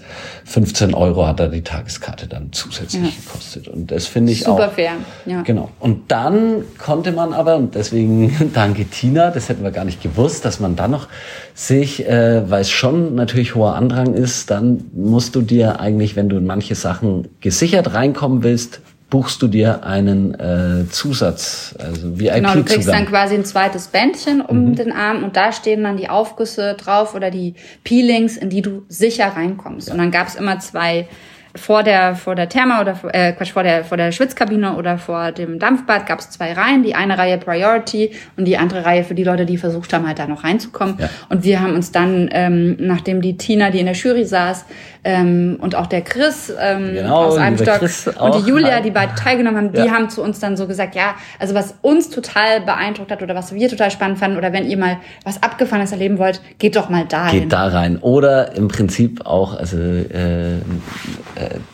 15 0.51 0.95
Euro 0.95 1.29
hat 1.29 1.39
da 1.39 1.47
die 1.47 1.63
Tageskarte 1.63 2.27
dann 2.27 2.49
zusätzlich 2.51 3.03
ja. 3.03 3.11
gekostet. 3.25 3.69
Und 3.69 3.93
das 3.93 4.09
finde 4.09 4.33
ich 4.33 4.41
Super 4.41 4.51
auch. 4.51 4.57
Super 4.57 4.71
fair, 4.71 4.93
ja. 5.25 5.43
Genau. 5.43 5.71
Und 5.79 6.11
dann 6.11 6.65
konnte 6.77 7.10
man 7.12 7.33
aber, 7.33 7.57
und 7.57 7.75
deswegen 7.75 8.51
danke 8.55 8.85
Tina, 8.85 9.31
das 9.31 9.49
hätten 9.49 9.62
wir 9.62 9.71
gar 9.71 9.85
nicht 9.85 10.03
gewusst, 10.03 10.45
dass 10.45 10.61
man 10.61 10.77
dann 10.77 10.91
noch 10.91 11.09
sich, 11.55 12.07
äh, 12.07 12.49
weil 12.51 12.62
es 12.62 12.71
schon 12.71 13.15
natürlich 13.15 13.55
hoher 13.55 13.75
Andrang 13.75 14.15
ist, 14.15 14.51
dann 14.51 14.85
musst 14.93 15.35
du 15.35 15.43
dir 15.43 15.81
eigentlich, 15.81 16.17
wenn 16.17 16.29
du 16.29 16.37
in 16.37 16.47
manche 16.47 16.75
Sachen 16.75 17.29
gesichert 17.41 17.95
reinkommen 17.95 18.43
willst, 18.43 18.81
buchst 19.11 19.43
du 19.43 19.49
dir 19.49 19.85
einen 19.85 20.39
äh, 20.39 20.89
Zusatz, 20.89 21.75
also 21.79 22.19
VIP-Zugang. 22.19 22.35
Genau, 22.35 22.55
du 22.55 22.65
kriegst 22.65 22.89
dann 22.89 23.07
quasi 23.07 23.35
ein 23.35 23.45
zweites 23.45 23.89
Bändchen 23.89 24.41
um 24.41 24.67
mhm. 24.67 24.75
den 24.77 24.93
Arm 24.93 25.25
und 25.25 25.37
da 25.37 25.53
stehen 25.53 25.83
dann 25.83 25.97
die 25.97 26.09
Aufgüsse 26.09 26.75
drauf 26.75 27.15
oder 27.15 27.31
die 27.31 27.55
Peelings, 27.83 28.37
in 28.37 28.51
die 28.51 28.62
du 28.62 28.85
sicher 28.89 29.27
reinkommst. 29.27 29.89
Ja. 29.89 29.95
Und 29.95 29.99
dann 29.99 30.12
gab 30.12 30.29
es 30.29 30.37
immer 30.37 30.61
zwei 30.61 31.09
vor 31.55 31.82
der 31.82 32.14
vor 32.14 32.35
der 32.35 32.49
Therma 32.49 32.81
oder 32.81 32.99
äh, 33.12 33.32
Quatsch, 33.32 33.52
vor 33.52 33.62
der 33.62 33.85
vor 33.85 33.97
der 33.97 34.12
Schwitzkabine 34.12 34.76
oder 34.76 34.99
vor 34.99 35.32
dem 35.32 35.58
Dampfbad 35.58 36.06
gab 36.06 36.20
es 36.20 36.31
zwei 36.31 36.52
Reihen, 36.52 36.82
die 36.82 36.94
eine 36.94 37.19
Reihe 37.19 37.38
Priority 37.38 38.12
und 38.37 38.44
die 38.44 38.56
andere 38.56 38.85
Reihe 38.85 39.05
für 39.05 39.14
die 39.14 39.25
Leute, 39.25 39.47
die 39.47 39.56
versucht 39.56 39.93
haben, 39.93 40.06
halt 40.06 40.19
da 40.19 40.26
noch 40.26 40.44
reinzukommen. 40.44 40.97
Ja. 40.99 41.08
Und 41.29 41.44
wir 41.44 41.61
haben 41.61 41.75
uns 41.75 41.93
dann, 41.93 42.29
ähm, 42.32 42.76
nachdem 42.79 43.21
die 43.21 43.37
Tina, 43.37 43.71
die 43.71 43.80
in 43.80 43.87
der 43.87 43.95
Jury 43.95 44.25
saß, 44.25 44.64
ähm, 45.02 45.57
und 45.61 45.75
auch 45.75 45.87
der 45.87 46.02
Chris 46.02 46.52
ähm, 46.61 46.95
genau, 46.95 47.25
aus 47.25 47.37
einem 47.38 47.57
Stock 47.57 47.80
und 48.21 48.35
die 48.35 48.49
Julia, 48.49 48.80
die 48.80 48.90
beide 48.90 49.14
teilgenommen 49.14 49.57
haben, 49.57 49.75
ja. 49.75 49.85
die 49.85 49.90
haben 49.90 50.11
zu 50.11 50.23
uns 50.23 50.40
dann 50.40 50.57
so 50.57 50.66
gesagt, 50.66 50.95
ja, 50.95 51.14
also 51.38 51.54
was 51.54 51.75
uns 51.80 52.11
total 52.11 52.61
beeindruckt 52.61 53.11
hat 53.11 53.23
oder 53.23 53.35
was 53.35 53.54
wir 53.54 53.69
total 53.69 53.90
spannend 53.90 54.19
fanden 54.19 54.37
oder 54.37 54.52
wenn 54.52 54.69
ihr 54.69 54.76
mal 54.76 54.99
was 55.25 55.42
Abgefahrenes 55.42 55.92
erleben 55.92 56.19
wollt, 56.19 56.42
geht 56.59 56.76
doch 56.76 56.90
mal 56.90 57.07
da 57.09 57.25
rein. 57.25 57.33
Geht 57.33 57.52
da 57.52 57.69
rein. 57.69 57.99
Oder 57.99 58.54
im 58.57 58.69
Prinzip 58.69 59.25
auch, 59.25 59.57
also 59.57 59.78
äh, 59.78 60.59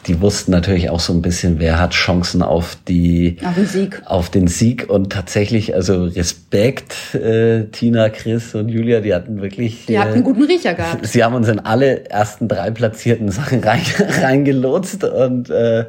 die 0.07 0.21
wussten 0.21 0.51
natürlich 0.51 0.91
auch 0.91 1.01
so 1.01 1.13
ein 1.13 1.23
bisschen, 1.23 1.59
wer 1.59 1.81
hat 1.81 1.93
Chancen 1.93 2.43
auf 2.43 2.77
die 2.87 3.39
auf 3.43 3.55
den 3.55 3.67
Sieg. 3.67 4.03
Auf 4.05 4.31
den 4.31 4.47
Sieg 4.47 4.89
und 4.89 5.11
tatsächlich, 5.11 5.75
also 5.75 6.05
Respekt, 6.05 7.15
äh, 7.15 7.65
Tina, 7.73 8.11
Chris 8.11 8.55
und 8.55 8.69
Julia, 8.69 9.01
die 9.01 9.15
hatten 9.15 9.41
wirklich. 9.41 9.87
Die 9.87 9.95
äh, 9.95 9.99
hatten 9.99 10.15
einen 10.15 10.25
guten 10.25 10.43
Riecher 10.43 10.75
gehabt. 10.75 11.07
Sie 11.07 11.25
haben 11.25 11.35
uns 11.35 11.49
in 11.49 11.61
alle 11.61 12.09
ersten 12.11 12.47
drei 12.47 12.71
platziert 12.71 13.07
komplizierten 13.07 13.31
Sachen 13.31 13.63
rein, 13.65 13.83
reingelotst 14.23 15.05
und 15.05 15.51
äh, 15.51 15.87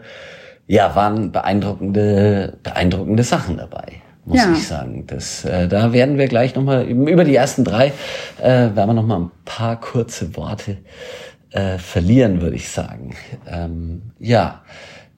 ja, 0.68 0.96
waren 0.96 1.32
beeindruckende, 1.32 2.58
beeindruckende 2.62 3.24
Sachen 3.24 3.58
dabei, 3.58 4.02
muss 4.26 4.38
ja. 4.38 4.52
ich 4.52 4.68
sagen. 4.68 5.06
Das, 5.08 5.46
äh, 5.46 5.68
da 5.68 5.94
werden 5.94 6.18
wir 6.18 6.28
gleich 6.28 6.56
nochmal, 6.56 6.86
über 6.86 7.24
die 7.24 7.36
ersten 7.36 7.64
drei, 7.64 7.94
äh, 8.42 8.48
werden 8.48 8.76
wir 8.76 8.94
nochmal 8.94 9.22
ein 9.22 9.32
paar 9.46 9.80
kurze 9.80 10.36
Worte 10.36 10.78
äh, 11.52 11.78
verlieren, 11.78 12.42
würde 12.42 12.56
ich 12.56 12.70
sagen. 12.70 13.16
Ähm, 13.48 14.02
ja, 14.20 14.62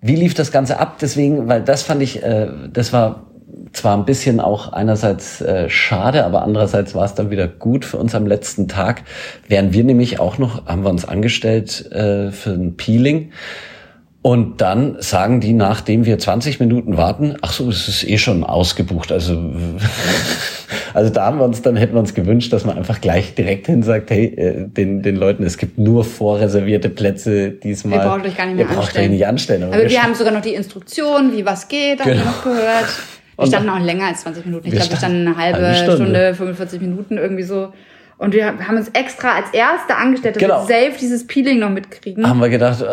wie 0.02 0.16
lief 0.16 0.34
das 0.34 0.52
Ganze 0.52 0.80
ab? 0.80 0.98
Deswegen, 1.02 1.48
weil 1.48 1.62
das 1.62 1.84
fand 1.84 2.02
ich, 2.02 2.24
äh, 2.24 2.48
das 2.72 2.94
war 2.94 3.28
zwar 3.74 3.98
ein 3.98 4.06
bisschen 4.06 4.40
auch 4.40 4.74
einerseits 4.74 5.42
äh, 5.42 5.70
schade, 5.70 6.26
aber 6.26 6.44
andererseits 6.44 6.96
war 6.96 7.06
es 7.06 7.14
dann 7.14 7.30
wieder 7.30 7.48
gut 7.48 7.86
für 7.86 7.98
uns 7.98 8.16
am 8.16 8.26
letzten 8.26 8.68
Tag. 8.68 9.04
Während 9.48 9.74
wir 9.74 9.84
nämlich 9.84 10.20
auch 10.20 10.38
noch, 10.38 10.66
haben 10.66 10.84
wir 10.84 10.90
uns 10.90 11.06
angestellt 11.06 11.92
äh, 11.92 12.32
für 12.32 12.52
ein 12.52 12.78
Peeling. 12.78 13.32
Und 14.22 14.60
dann 14.60 14.98
sagen 15.00 15.40
die, 15.40 15.54
nachdem 15.54 16.06
wir 16.06 16.20
20 16.20 16.60
Minuten 16.60 16.98
warten, 16.98 17.38
ach 17.42 17.54
so, 17.54 17.70
es 17.70 17.88
ist 17.88 18.04
eh 18.04 18.18
schon 18.18 18.44
ausgebucht. 18.44 19.14
Also, 19.14 19.34
also 20.94 21.10
da 21.10 21.26
haben 21.28 21.38
wir 21.40 21.46
uns, 21.46 21.62
dann 21.62 21.78
hätten 21.78 21.94
wir 21.94 22.02
uns 22.02 22.14
gewünscht, 22.14 22.52
dass 22.52 22.66
man 22.66 22.78
einfach 22.78 23.00
gleich 23.00 23.34
direkt 23.34 23.68
hin 23.68 23.82
sagt, 23.82 24.12
hey, 24.12 24.26
äh, 24.26 24.68
den, 24.68 25.02
den 25.04 25.16
Leuten, 25.16 25.44
es 25.44 25.58
gibt 25.58 25.78
nur 25.78 26.04
vorreservierte 26.04 26.90
Plätze 26.90 27.52
diesmal. 27.52 28.00
Ihr 28.00 28.10
braucht 28.10 28.26
euch 28.26 28.36
gar 28.36 28.46
nicht 28.48 28.58
mehr 28.58 28.66
Ihr 28.66 28.72
braucht 28.72 28.88
anstellen. 28.88 29.06
euch 29.06 29.12
nicht 29.12 29.26
anstellen. 29.28 29.64
Aber 29.64 29.90
wir, 29.90 30.04
haben 30.04 30.14
sogar 30.16 30.34
noch 30.34 30.42
die 30.42 30.54
Instruktion, 30.54 31.32
wie 31.32 31.46
was 31.46 31.70
geht, 31.70 32.02
haben 32.02 32.08
wir 32.08 32.14
Genau. 32.16 32.26
noch 32.26 32.44
gehört. 32.44 32.88
Wir 33.38 33.48
standen 33.48 33.70
auch 33.70 33.80
länger 33.80 34.08
als 34.08 34.22
20 34.24 34.46
Minuten. 34.46 34.68
Ich 34.68 34.74
Wir 34.74 34.80
glaube, 34.80 34.92
wir 34.92 34.98
standen 34.98 35.28
eine 35.28 35.38
halbe, 35.38 35.60
eine 35.60 35.76
Stunde. 35.76 35.96
Stunde. 35.96 36.36
45 36.36 36.82
Minuten 36.82 37.18
irgendwie 37.18 37.44
so. 37.44 37.72
Und 38.20 38.34
wir 38.34 38.48
haben 38.68 38.76
uns 38.76 38.90
extra 38.90 39.38
als 39.38 39.50
Erste 39.54 39.96
angestellt, 39.96 40.36
dass 40.36 40.42
Genau. 40.44 40.68
wir 40.68 40.90
safe 40.90 41.00
dieses 41.00 41.26
Peeling 41.26 41.60
noch 41.60 41.70
mitkriegen. 41.70 42.28
haben 42.28 42.42
wir 42.42 42.50
gedacht, 42.50 42.82
äh, 42.82 42.86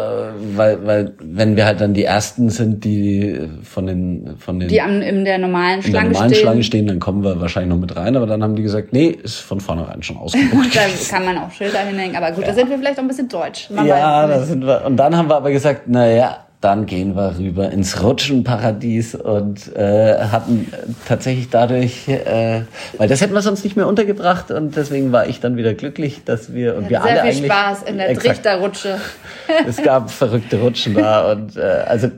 weil, 0.57 0.87
weil 0.87 1.15
wenn 1.19 1.57
wir 1.57 1.67
halt 1.67 1.81
dann 1.81 1.95
die 1.95 2.05
ersten 2.05 2.49
sind, 2.49 2.85
die 2.85 3.41
von 3.65 3.89
den 3.89 4.37
von 4.39 4.61
den 4.61 4.69
die 4.69 4.81
am, 4.81 5.03
in 5.03 5.25
der 5.25 5.39
normalen 5.39 5.79
in 5.79 5.83
der 5.83 5.91
Schlange 5.91 6.11
normalen 6.11 6.31
stehen. 6.31 6.41
Schlange 6.43 6.63
stehen, 6.63 6.87
dann 6.87 7.01
kommen 7.01 7.25
wir 7.25 7.41
wahrscheinlich 7.41 7.71
noch 7.71 7.81
mit 7.81 7.97
rein. 7.97 8.15
Aber 8.17 8.27
dann 8.27 8.41
haben 8.41 8.55
die 8.55 8.63
gesagt, 8.63 8.93
nee, 8.93 9.09
ist 9.09 9.41
von 9.41 9.59
vornherein 9.59 10.01
schon 10.05 10.17
ausgebucht. 10.17 10.69
da 10.77 10.83
kann 11.11 11.25
man 11.25 11.39
auch 11.39 11.51
Schilder 11.51 11.81
hinhängen. 11.81 12.15
Aber 12.15 12.31
gut, 12.31 12.47
da 12.47 12.55
sind 12.55 12.71
wir 12.71 12.79
vielleicht 12.79 12.99
auch 12.99 13.03
ein 13.03 13.09
bisschen 13.09 13.29
deutsch. 13.29 13.69
Man 13.71 13.85
ja, 13.85 14.29
da 14.29 14.43
sind 14.45 14.65
wir. 14.65 14.85
Und 14.85 14.97
dann 14.97 15.17
haben 15.17 15.29
wir 15.29 15.37
aber 15.39 15.51
gesagt, 15.51 15.83
na 15.87 16.07
ja, 16.09 16.46
dann 16.61 16.87
gehen 16.87 17.15
wir 17.15 17.39
rüber 17.39 17.71
ins 17.71 18.03
Rutschenparadies 18.03 19.15
und 19.15 19.75
äh, 19.77 20.19
hatten 20.19 20.73
tatsächlich 21.07 21.51
dadurch, 21.51 22.09
äh, 22.09 22.63
weil 22.97 23.09
das 23.09 23.21
hätten 23.21 23.35
wir 23.35 23.43
sonst 23.43 23.63
nicht 23.63 23.77
mehr 23.77 23.87
untergebracht 23.87 24.51
und 24.51 24.75
deswegen 24.75 25.13
war 25.13 25.27
ich 25.27 25.41
dann 25.41 25.57
wieder 25.57 25.75
glücklich, 25.75 26.25
dass 26.25 26.55
wir 26.55 26.75
und 26.75 26.83
nicht. 26.83 26.91
wir 26.91 27.03
Sehr 27.03 27.11
alle 27.11 27.21
viel 27.21 27.31
eigentlich 27.31 27.53
Spaß 27.53 27.83
in 27.83 27.99
der 27.99 28.11
Exakt. 28.11 28.27
Trichterrutsche. 28.27 28.99
es 29.67 29.77
gab 29.83 30.11
verrückte 30.11 30.61
Rutschen 30.61 30.95
da 30.95 31.33
und 31.33 31.57
äh, 31.57 31.61
also 31.61 32.11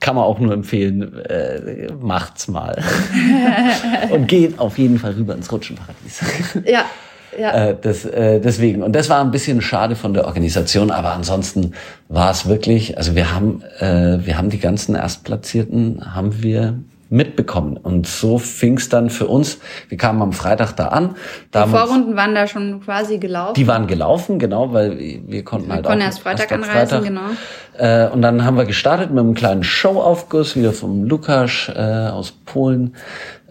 kann 0.00 0.14
man 0.14 0.24
auch 0.24 0.38
nur 0.38 0.52
empfehlen, 0.52 1.18
äh, 1.24 1.88
macht's 2.00 2.46
mal 2.46 2.80
und 4.10 4.28
geht 4.28 4.58
auf 4.58 4.78
jeden 4.78 4.98
Fall 4.98 5.12
rüber 5.12 5.34
ins 5.34 5.50
Rutschenparadies. 5.50 6.20
Ja, 6.66 6.84
ja. 7.38 7.68
Äh, 7.68 7.76
das, 7.80 8.04
äh, 8.04 8.40
deswegen. 8.40 8.82
Und 8.82 8.92
das 8.92 9.08
war 9.08 9.20
ein 9.20 9.30
bisschen 9.30 9.60
schade 9.60 9.96
von 9.96 10.14
der 10.14 10.26
Organisation, 10.26 10.90
aber 10.90 11.12
ansonsten 11.12 11.72
war 12.08 12.30
es 12.30 12.46
wirklich, 12.46 12.98
also 12.98 13.14
wir 13.14 13.34
haben, 13.34 13.62
äh, 13.78 14.18
wir 14.24 14.36
haben 14.38 14.50
die 14.50 14.58
ganzen 14.58 14.94
Erstplatzierten, 14.94 16.14
haben 16.14 16.42
wir 16.42 16.78
mitbekommen. 17.10 17.76
Und 17.76 18.06
so 18.06 18.38
fing's 18.38 18.88
dann 18.88 19.10
für 19.10 19.26
uns. 19.26 19.58
Wir 19.88 19.96
kamen 19.96 20.20
am 20.20 20.32
Freitag 20.32 20.72
da 20.72 20.88
an. 20.88 21.16
Die 21.54 21.58
Vorrunden 21.58 22.16
waren 22.16 22.34
da 22.34 22.46
schon 22.46 22.80
quasi 22.82 23.18
gelaufen. 23.18 23.54
die 23.54 23.66
waren 23.66 23.86
gelaufen, 23.86 24.38
genau, 24.38 24.72
weil 24.72 24.98
wir 24.98 25.44
konnten 25.44 25.68
wir 25.68 25.76
halt 25.76 25.86
konnten 25.86 26.02
auch 26.02 26.06
erst 26.06 26.20
Freitag 26.20 26.52
am 26.52 26.62
anreisen, 26.62 27.02
genau. 27.04 27.20
Äh, 27.78 28.08
und 28.08 28.22
dann 28.22 28.44
haben 28.44 28.56
wir 28.56 28.66
gestartet 28.66 29.10
mit 29.10 29.20
einem 29.20 29.34
kleinen 29.34 29.64
Showaufguss 29.64 30.56
wieder 30.56 30.72
vom 30.72 31.04
Lukas 31.04 31.70
äh, 31.74 31.80
aus 31.80 32.32
Polen, 32.32 32.94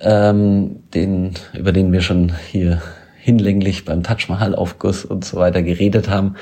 ähm, 0.01 0.83
den 0.93 1.33
über 1.53 1.71
den 1.71 1.91
wir 1.91 2.01
schon 2.01 2.33
hier 2.51 2.81
hinlänglich 3.27 3.83
beim 3.83 4.03
Taj 4.03 4.29
Mahal 4.29 4.55
Aufguss 4.55 5.03
und 5.03 5.25
so 5.25 5.35
weiter 5.35 5.61
geredet 5.61 6.09
haben. 6.09 6.35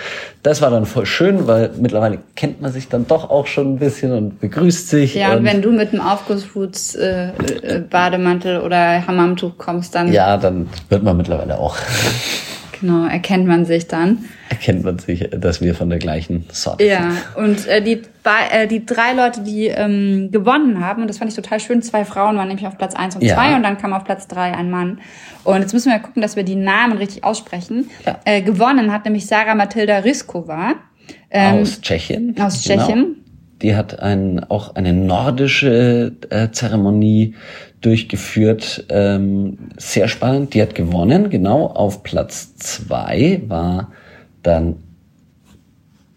Das 0.43 0.61
war 0.61 0.69
dann 0.69 0.85
voll 0.85 1.07
schön, 1.07 1.47
weil 1.47 1.71
mittlerweile 1.79 2.19
kennt 2.35 2.61
man 2.61 2.71
sich 2.71 2.89
dann 2.89 3.07
doch 3.07 3.31
auch 3.31 3.47
schon 3.47 3.73
ein 3.73 3.79
bisschen 3.79 4.11
und 4.11 4.39
begrüßt 4.39 4.89
sich. 4.89 5.15
Ja, 5.15 5.33
und 5.33 5.43
wenn 5.45 5.63
du 5.63 5.71
mit 5.71 5.93
einem 5.93 6.01
Aufgussfuß 6.01 6.93
äh, 6.93 7.29
äh, 7.29 7.79
Bademantel 7.79 8.59
oder 8.59 9.07
Hammamtuch 9.07 9.57
kommst, 9.57 9.95
dann 9.95 10.13
ja, 10.13 10.37
dann 10.37 10.69
wird 10.89 11.01
man 11.01 11.17
mittlerweile 11.17 11.57
auch 11.57 11.75
genau, 12.79 13.05
erkennt 13.05 13.45
man 13.47 13.65
sich 13.65 13.87
dann. 13.87 14.25
erkennt 14.49 14.83
man 14.83 14.99
sich, 14.99 15.29
dass 15.31 15.61
wir 15.61 15.75
von 15.75 15.89
der 15.89 15.99
gleichen 15.99 16.45
Sorte 16.51 16.85
Ja, 16.85 17.11
sind. 17.11 17.35
und 17.35 17.67
äh, 17.67 17.81
die, 17.81 18.01
äh, 18.51 18.67
die 18.67 18.85
drei 18.85 19.13
Leute, 19.13 19.41
die 19.41 19.67
ähm, 19.67 20.29
gewonnen 20.31 20.79
haben, 20.85 21.01
und 21.01 21.07
das 21.09 21.17
fand 21.17 21.29
ich 21.31 21.35
total 21.35 21.59
schön, 21.59 21.81
zwei 21.81 22.05
Frauen 22.05 22.37
waren 22.37 22.47
nämlich 22.47 22.67
auf 22.67 22.77
Platz 22.77 22.95
eins 22.95 23.15
und 23.15 23.23
Ja. 23.23 23.35
zwei 23.35 23.55
und 23.55 23.63
dann 23.63 23.77
kam 23.77 23.93
auf 23.93 24.03
Platz 24.03 24.27
drei 24.27 24.53
ein 24.53 24.69
Mann. 24.69 24.99
Und 25.43 25.61
jetzt 25.61 25.73
müssen 25.73 25.91
wir 25.91 25.99
gucken, 25.99 26.21
dass 26.21 26.35
wir 26.35 26.43
die 26.43 26.55
Namen 26.55 26.97
richtig 26.97 27.23
aussprechen. 27.23 27.89
Ja. 28.05 28.19
Äh, 28.25 28.41
gewonnen 28.41 28.91
hat 28.91 29.05
nämlich 29.05 29.25
Sarah 29.27 29.55
Matilda 29.55 29.99
Riskova. 29.99 30.73
Ähm, 31.31 31.61
aus 31.61 31.81
Tschechien. 31.81 32.33
Genau. 32.35 32.47
aus 32.47 32.61
Tschechien. 32.61 33.24
Die 33.65 33.75
hat 33.75 33.99
ein, 33.99 34.43
auch 34.43 34.75
eine 34.75 34.93
nordische 34.93 36.11
äh, 36.29 36.51
Zeremonie 36.51 37.33
durchgeführt. 37.81 38.85
Ähm, 38.89 39.57
sehr 39.75 40.07
spannend. 40.07 40.53
Die 40.53 40.61
hat 40.61 40.75
gewonnen. 40.75 41.31
Genau 41.31 41.65
auf 41.65 42.03
Platz 42.03 42.55
zwei 42.57 43.41
war 43.47 43.91
dann 44.43 44.75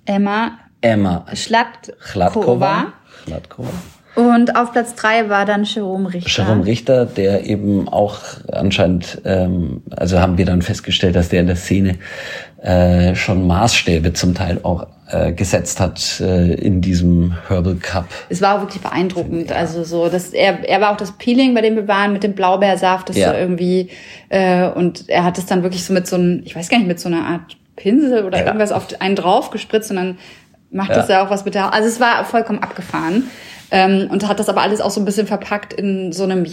Emma 0.04 0.58
Emma 0.82 1.24
Schlatkova. 1.32 1.96
Chladkova. 2.00 2.86
Chladkova. 3.24 3.70
Und 4.14 4.54
auf 4.54 4.72
Platz 4.72 4.94
drei 4.94 5.30
war 5.30 5.46
dann 5.46 5.64
Jerome 5.64 6.12
Richter. 6.12 6.42
Jerome 6.42 6.66
Richter, 6.66 7.06
der 7.06 7.46
eben 7.46 7.88
auch 7.88 8.18
anscheinend, 8.52 9.22
ähm, 9.24 9.80
also 9.96 10.20
haben 10.20 10.36
wir 10.36 10.44
dann 10.44 10.60
festgestellt, 10.60 11.16
dass 11.16 11.30
der 11.30 11.40
in 11.40 11.46
der 11.46 11.56
Szene 11.56 11.94
äh, 12.60 13.14
schon 13.14 13.46
Maßstäbe 13.46 14.12
zum 14.12 14.34
Teil 14.34 14.60
auch 14.64 14.86
äh, 15.10 15.32
gesetzt 15.32 15.80
hat 15.80 16.20
äh, 16.20 16.54
in 16.54 16.80
diesem 16.80 17.34
Herbal 17.48 17.76
Cup. 17.76 18.06
Es 18.28 18.40
war 18.42 18.56
auch 18.56 18.60
wirklich 18.62 18.82
beeindruckend. 18.82 19.52
Also 19.52 19.84
so, 19.84 20.08
dass 20.08 20.30
er, 20.30 20.68
er 20.68 20.80
war 20.80 20.92
auch 20.92 20.96
das 20.96 21.12
Peeling, 21.12 21.54
bei 21.54 21.60
dem 21.62 21.76
wir 21.76 21.88
waren, 21.88 22.12
mit 22.12 22.22
dem 22.22 22.34
Blaubeersaft, 22.34 23.08
das 23.08 23.16
Ja. 23.16 23.30
so 23.30 23.36
irgendwie, 23.36 23.90
äh, 24.28 24.68
und 24.68 25.08
er 25.08 25.24
hat 25.24 25.38
es 25.38 25.46
dann 25.46 25.62
wirklich 25.62 25.84
so 25.84 25.92
mit 25.92 26.06
so 26.06 26.16
einem, 26.16 26.42
ich 26.44 26.54
weiß 26.54 26.68
gar 26.68 26.78
nicht, 26.78 26.88
mit 26.88 27.00
so 27.00 27.08
einer 27.08 27.24
Art 27.24 27.56
Pinsel 27.76 28.24
oder 28.24 28.38
Ja. 28.38 28.46
irgendwas 28.46 28.72
auf 28.72 28.86
einen 29.00 29.16
drauf 29.16 29.50
gespritzt 29.50 29.90
und 29.90 29.96
dann 29.96 30.18
macht 30.70 30.90
das 30.90 31.08
ja 31.08 31.24
auch 31.24 31.30
was 31.30 31.44
mit 31.44 31.54
der, 31.54 31.72
also 31.72 31.88
es 31.88 32.00
war 32.00 32.24
vollkommen 32.24 32.58
abgefahren. 32.58 33.24
Ähm, 33.70 34.08
und 34.10 34.26
hat 34.26 34.40
das 34.40 34.48
aber 34.48 34.62
alles 34.62 34.80
auch 34.80 34.90
so 34.90 34.98
ein 35.00 35.04
bisschen 35.04 35.26
verpackt 35.26 35.74
in 35.74 36.10
so 36.12 36.24
einem 36.24 36.44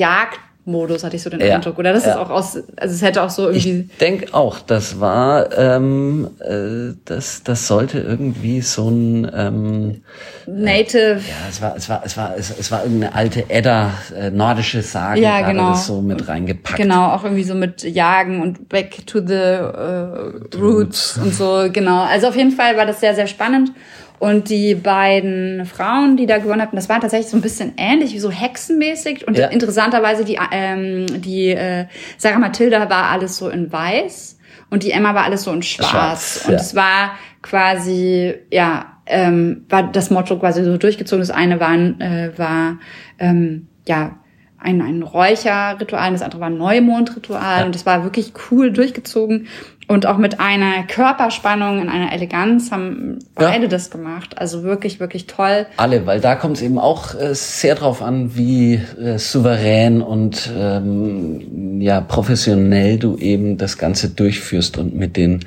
Jagdmodus, 0.65 1.03
hatte 1.03 1.15
ich 1.15 1.23
so 1.23 1.29
den 1.29 1.39
Ja. 1.39 1.55
Eindruck. 1.55 1.77
Oder 1.77 1.93
das 1.93 2.03
ist 2.03 2.09
Ja. 2.09 2.19
auch 2.21 2.29
aus, 2.29 2.57
also 2.77 2.93
es 2.95 3.01
hätte 3.01 3.21
auch 3.21 3.29
so 3.29 3.47
irgendwie, 3.49 3.87
Ich 3.91 3.97
denke 3.97 4.33
auch, 4.33 4.59
das 4.59 4.99
war, 4.99 5.55
ähm, 5.57 6.29
äh, 6.39 6.95
das, 7.05 7.43
das 7.43 7.67
sollte 7.67 7.99
irgendwie 7.99 8.61
so 8.61 8.89
ein, 8.89 9.31
ähm, 9.35 10.01
Native, 10.47 11.15
ja, 11.27 11.49
es 11.49 11.61
war, 11.61 11.75
es 11.75 11.89
war, 11.89 12.01
es 12.05 12.17
war, 12.17 12.33
es, 12.37 12.53
es 12.57 12.71
war 12.71 12.83
irgendeine 12.83 13.13
alte 13.15 13.49
Edda, 13.49 13.91
äh, 14.17 14.29
nordische 14.31 14.81
Sage, 14.81 15.21
Ja, 15.21 15.41
genau. 15.41 15.71
das 15.71 15.87
so 15.87 16.01
mit 16.01 16.27
reingepackt. 16.27 16.77
Genau, 16.77 17.11
auch 17.13 17.23
irgendwie 17.23 17.43
so 17.43 17.55
mit 17.55 17.83
Jagen 17.83 18.41
und 18.41 18.69
Back 18.69 19.05
to 19.07 19.19
the 19.25 19.33
äh, 19.33 20.57
Roots 20.57 21.17
und 21.17 21.33
so, 21.33 21.67
genau. 21.71 22.03
Also 22.03 22.27
auf 22.27 22.35
jeden 22.35 22.51
Fall 22.51 22.77
war 22.77 22.85
das 22.85 22.99
sehr, 22.99 23.15
sehr 23.15 23.27
spannend. 23.27 23.71
Und 24.19 24.49
die 24.49 24.75
beiden 24.75 25.65
Frauen, 25.65 26.17
die 26.17 26.25
da 26.25 26.37
gewonnen 26.37 26.61
hatten, 26.61 26.75
das 26.75 26.89
war 26.89 26.99
tatsächlich 27.01 27.29
so 27.29 27.37
ein 27.37 27.41
bisschen 27.41 27.73
ähnlich, 27.77 28.13
wie 28.13 28.19
so 28.19 28.31
hexenmäßig. 28.31 29.27
Und 29.27 29.37
Ja. 29.37 29.47
interessanterweise, 29.47 30.23
die, 30.23 30.39
ähm, 30.51 31.05
die 31.21 31.49
äh, 31.49 31.85
Sarah 32.17 32.39
Mathilda 32.39 32.89
war 32.89 33.09
alles 33.11 33.37
so 33.37 33.49
in 33.49 33.71
weiß 33.71 34.37
und 34.69 34.83
die 34.83 34.91
Emma 34.91 35.13
war 35.15 35.23
alles 35.25 35.43
so 35.43 35.51
in 35.51 35.61
schwarz. 35.61 35.89
Schwarz, 35.89 36.43
und 36.45 36.53
ja. 36.53 36.59
es 36.59 36.75
war 36.75 37.11
quasi, 37.41 38.33
ja, 38.51 38.85
ähm, 39.05 39.65
war 39.69 39.83
das 39.91 40.09
Motto 40.09 40.39
quasi 40.39 40.63
so 40.63 40.77
durchgezogen. 40.77 41.21
Das 41.21 41.31
eine 41.31 41.59
war, 41.59 41.73
äh, 41.73 42.31
war 42.37 42.79
ähm, 43.19 43.67
ja, 43.87 44.17
ein, 44.57 44.81
ein 44.81 45.03
Räucherritual, 45.03 46.11
das 46.11 46.23
andere 46.23 46.41
war 46.41 46.49
ein 46.49 46.57
Neumondritual 46.57 47.65
und 47.65 47.75
das 47.75 47.85
war 47.85 48.03
wirklich 48.03 48.33
cool 48.49 48.71
durchgezogen 48.71 49.47
und 49.87 50.05
auch 50.05 50.17
mit 50.17 50.39
einer 50.39 50.83
Körperspannung 50.87 51.81
in 51.81 51.89
einer 51.89 52.11
Eleganz 52.11 52.71
haben 52.71 53.19
Ja. 53.39 53.49
beide 53.49 53.67
das 53.67 53.89
gemacht. 53.91 54.37
Also 54.37 54.63
wirklich, 54.63 54.99
wirklich 54.99 55.27
toll. 55.27 55.65
Alle, 55.77 56.05
weil 56.05 56.19
da 56.21 56.35
kommt 56.35 56.57
es 56.57 56.63
eben 56.63 56.79
auch 56.79 57.13
äh, 57.15 57.33
sehr 57.35 57.75
drauf 57.75 58.01
an, 58.01 58.35
wie 58.35 58.75
äh, 58.99 59.17
souverän 59.19 60.01
und 60.01 60.49
ähm, 60.57 61.81
ja 61.81 62.01
professionell 62.01 62.97
du 62.97 63.17
eben 63.17 63.57
das 63.57 63.77
Ganze 63.77 64.09
durchführst 64.09 64.77
und 64.77 64.95
mit 64.95 65.17
den 65.17 65.45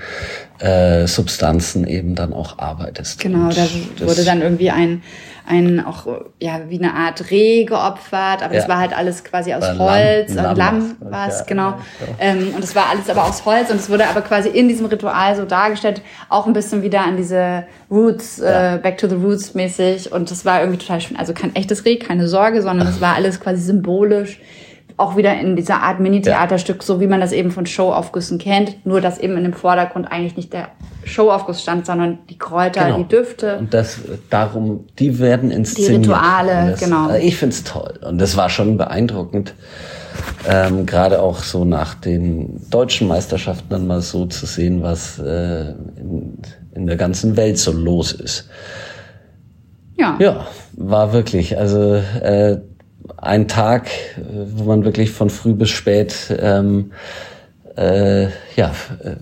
äh, 0.60 1.06
Substanzen 1.06 1.86
eben 1.86 2.14
dann 2.14 2.32
auch 2.32 2.58
arbeitest. 2.58 3.20
Genau, 3.20 3.48
da 3.50 3.54
das- 3.62 3.72
wurde 4.00 4.24
dann 4.24 4.42
irgendwie 4.42 4.70
ein, 4.70 5.02
ein 5.46 5.84
auch 5.84 6.06
ja 6.40 6.60
wie 6.68 6.78
eine 6.78 6.94
Art 6.94 7.30
Reh 7.30 7.64
geopfert, 7.64 8.42
aber 8.42 8.54
das 8.54 8.64
Ja. 8.64 8.68
war 8.68 8.78
halt 8.78 8.96
alles 8.96 9.22
quasi 9.24 9.54
aus 9.54 9.78
Holz, 9.78 10.34
Lamm, 10.34 10.44
Lamm, 10.44 10.56
Lamm 10.56 10.96
war 11.12 11.28
es 11.28 11.38
ja, 11.40 11.44
genau. 11.46 11.68
ja, 11.70 11.76
ja. 12.26 12.32
Ähm, 12.32 12.52
und 12.56 12.62
es 12.64 12.74
war 12.74 12.90
alles 12.90 13.08
aber 13.08 13.24
aus 13.24 13.44
Holz 13.46 13.70
und 13.70 13.76
es 13.76 13.88
wurde 13.88 14.06
aber 14.08 14.20
quasi 14.28 14.48
in 14.50 14.68
diesem 14.68 14.86
Ritual 14.86 15.34
so 15.34 15.44
dargestellt, 15.44 16.02
auch 16.28 16.46
ein 16.46 16.52
bisschen 16.52 16.82
wieder 16.82 17.00
an 17.02 17.16
diese 17.16 17.64
Roots, 17.90 18.38
Ja. 18.38 18.74
äh, 18.74 18.78
Back 18.78 18.98
to 18.98 19.08
the 19.08 19.16
Roots 19.16 19.54
mäßig 19.54 20.12
und 20.12 20.30
das 20.30 20.44
war 20.44 20.60
irgendwie 20.60 20.78
total 20.78 21.00
schön. 21.00 21.16
Also 21.16 21.32
kein 21.32 21.56
echtes 21.56 21.84
Reh, 21.84 21.96
keine 21.96 22.28
Sorge, 22.28 22.62
sondern 22.62 22.86
es 22.88 23.00
war 23.00 23.14
alles 23.16 23.40
quasi 23.40 23.62
symbolisch. 23.62 24.40
Auch 24.96 25.16
wieder 25.16 25.38
in 25.38 25.54
dieser 25.54 25.80
Art 25.80 26.00
Mini-Theaterstück, 26.00 26.82
so 26.82 27.00
wie 27.00 27.06
man 27.06 27.20
das 27.20 27.30
eben 27.30 27.52
von 27.52 27.66
Showaufgüssen 27.66 28.38
kennt, 28.38 28.84
nur 28.84 29.00
dass 29.00 29.18
eben 29.18 29.36
in 29.36 29.44
dem 29.44 29.52
Vordergrund 29.52 30.10
eigentlich 30.10 30.36
nicht 30.36 30.52
der 30.52 30.70
Showaufguss 31.04 31.62
stand, 31.62 31.86
sondern 31.86 32.18
die 32.28 32.36
Kräuter, 32.36 32.84
Genau. 32.86 32.96
die 32.98 33.04
Düfte. 33.08 33.58
Und 33.58 33.72
das 33.72 34.00
darum, 34.28 34.86
die 34.98 35.20
werden 35.20 35.52
inszeniert. 35.52 36.00
Rituale, 36.00 36.62
Und 36.62 36.70
das, 36.72 36.80
genau. 36.80 37.10
äh, 37.10 37.20
Ich 37.24 37.36
find's 37.36 37.62
toll. 37.62 37.94
Und 38.04 38.18
das 38.20 38.36
war 38.36 38.50
schon 38.50 38.76
beeindruckend. 38.76 39.54
Ähm, 40.48 40.86
Gerade 40.86 41.20
auch 41.20 41.42
so 41.42 41.64
nach 41.64 41.94
den 41.94 42.60
deutschen 42.70 43.08
Meisterschaften 43.08 43.68
dann 43.70 43.86
mal 43.86 44.00
so 44.00 44.26
zu 44.26 44.46
sehen, 44.46 44.82
was 44.82 45.18
äh, 45.18 45.70
in, 45.96 46.38
in 46.74 46.86
der 46.86 46.96
ganzen 46.96 47.36
Welt 47.36 47.58
so 47.58 47.72
los 47.72 48.12
ist. 48.12 48.48
Ja. 49.96 50.16
Ja, 50.20 50.46
war 50.74 51.12
wirklich. 51.12 51.58
Also 51.58 51.94
äh, 51.94 52.58
ein 53.16 53.48
Tag, 53.48 53.90
wo 54.54 54.64
man 54.64 54.84
wirklich 54.84 55.10
von 55.10 55.28
früh 55.28 55.54
bis 55.54 55.70
spät 55.70 56.14
ähm, 56.38 56.92
äh, 57.76 58.24
ja, 58.56 58.72
äh, 59.02 59.16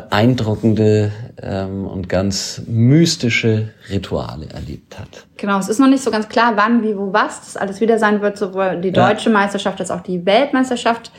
beeindruckende 0.00 1.10
ähm, 1.42 1.86
und 1.86 2.08
ganz 2.08 2.62
mystische 2.66 3.70
Rituale 3.90 4.46
erlebt 4.50 4.98
hat. 4.98 5.26
Genau, 5.36 5.58
es 5.58 5.68
ist 5.68 5.78
noch 5.78 5.88
nicht 5.88 6.02
so 6.02 6.10
ganz 6.10 6.28
klar, 6.28 6.52
wann, 6.56 6.82
wie, 6.82 6.96
wo, 6.96 7.12
was 7.12 7.40
das 7.40 7.56
alles 7.56 7.80
wieder 7.80 7.98
sein 7.98 8.20
wird, 8.20 8.36
sowohl 8.36 8.80
die 8.80 8.90
Ja. 8.90 9.08
deutsche 9.08 9.30
Meisterschaft 9.30 9.80
als 9.80 9.90
auch 9.90 10.02
die 10.02 10.26
Weltmeisterschaft. 10.26 11.12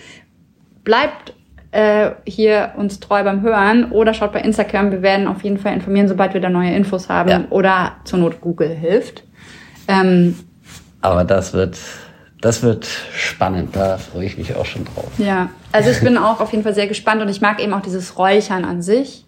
Bleibt 0.83 1.33
äh, 1.71 2.11
hier 2.25 2.73
uns 2.77 2.99
treu 2.99 3.23
beim 3.23 3.41
Hören 3.41 3.91
oder 3.91 4.13
schaut 4.13 4.31
bei 4.31 4.41
Instagram. 4.41 4.91
Wir 4.91 5.01
werden 5.01 5.27
auf 5.27 5.43
jeden 5.43 5.57
Fall 5.57 5.73
informieren, 5.73 6.07
sobald 6.07 6.33
wir 6.33 6.41
da 6.41 6.49
neue 6.49 6.73
Infos 6.75 7.09
haben 7.09 7.29
Ja. 7.29 7.43
oder 7.49 7.93
zur 8.05 8.19
Not 8.19 8.41
Google 8.41 8.69
hilft. 8.69 9.23
Ähm, 9.87 10.37
Aber 11.01 11.23
das 11.23 11.53
wird, 11.53 11.77
das 12.41 12.61
wird 12.63 12.87
spannend. 13.15 13.75
Da 13.75 13.97
freue 13.97 14.25
ich 14.25 14.37
mich 14.37 14.55
auch 14.55 14.65
schon 14.65 14.85
drauf. 14.85 15.09
Ja, 15.17 15.49
also 15.71 15.89
ich 15.89 15.99
bin 16.01 16.17
auch 16.17 16.39
auf 16.39 16.51
jeden 16.51 16.63
Fall 16.63 16.73
sehr 16.75 16.87
gespannt 16.87 17.21
und 17.21 17.29
ich 17.29 17.41
mag 17.41 17.61
eben 17.61 17.73
auch 17.73 17.81
dieses 17.81 18.17
Räuchern 18.17 18.65
an 18.65 18.81
sich. 18.81 19.25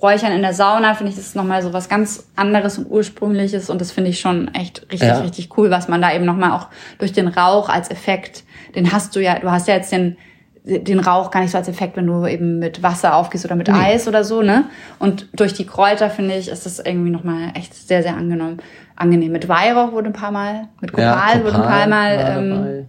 Räuchern 0.00 0.32
in 0.32 0.42
der 0.42 0.52
Sauna 0.52 0.94
finde 0.94 1.10
ich, 1.10 1.16
das 1.16 1.26
ist 1.26 1.36
nochmal 1.36 1.62
so 1.62 1.72
was 1.72 1.88
ganz 1.88 2.26
anderes 2.34 2.76
und 2.76 2.90
ursprüngliches 2.90 3.70
und 3.70 3.80
das 3.80 3.92
finde 3.92 4.10
ich 4.10 4.18
schon 4.18 4.52
echt 4.52 4.82
richtig, 4.90 5.08
Ja. 5.08 5.18
richtig 5.20 5.56
cool, 5.56 5.70
was 5.70 5.86
man 5.86 6.02
da 6.02 6.12
eben 6.12 6.24
nochmal 6.24 6.50
auch 6.50 6.66
durch 6.98 7.12
den 7.12 7.28
Rauch 7.28 7.68
als 7.68 7.88
Effekt, 7.88 8.42
den 8.74 8.90
hast 8.92 9.14
du 9.14 9.20
ja, 9.20 9.38
du 9.38 9.48
hast 9.48 9.68
ja 9.68 9.74
jetzt 9.76 9.92
den, 9.92 10.16
den 10.64 11.00
Rauch 11.00 11.30
gar 11.30 11.40
nicht 11.40 11.50
so 11.50 11.58
als 11.58 11.68
Effekt, 11.68 11.96
wenn 11.96 12.06
du 12.06 12.24
eben 12.26 12.58
mit 12.58 12.82
Wasser 12.82 13.16
aufgehst 13.16 13.44
oder 13.44 13.56
mit 13.56 13.68
Eis 13.68 14.06
oder 14.06 14.22
so, 14.22 14.42
ne? 14.42 14.66
Und 15.00 15.28
durch 15.34 15.54
die 15.54 15.66
Kräuter, 15.66 16.08
finde 16.08 16.36
ich, 16.36 16.48
ist 16.48 16.66
das 16.66 16.78
irgendwie 16.78 17.10
nochmal 17.10 17.50
echt 17.54 17.74
sehr, 17.74 18.02
sehr 18.02 18.16
angenehm. 18.16 18.58
angenehm. 18.94 19.32
Mit 19.32 19.48
Weihrauch 19.48 19.92
wurde 19.92 20.10
ein 20.10 20.12
paar 20.12 20.30
Mal, 20.30 20.68
mit 20.80 20.92
Kopal 20.92 21.44
wurde 21.44 21.56
ein 21.56 21.62
paar 21.62 21.88
Mal 21.88 22.36
ähm, 22.38 22.88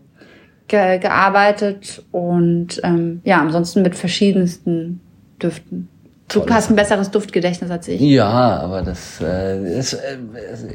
ge 0.68 1.00
gearbeitet 1.00 2.04
und 2.12 2.80
ähm, 2.84 3.22
ja, 3.24 3.40
ansonsten 3.42 3.82
mit 3.82 3.96
verschiedensten 3.96 5.02
Düften. 5.42 5.90
Du 6.30 6.46
hast 6.50 6.70
ein 6.70 6.76
besseres 6.76 7.12
Duftgedächtnis 7.12 7.70
als 7.70 7.88
ich. 7.88 8.02
Ja, 8.02 8.60
aber 8.60 8.82
das 8.82 9.20
äh, 9.22 9.78
ist, 9.78 9.94
äh, 9.94 10.18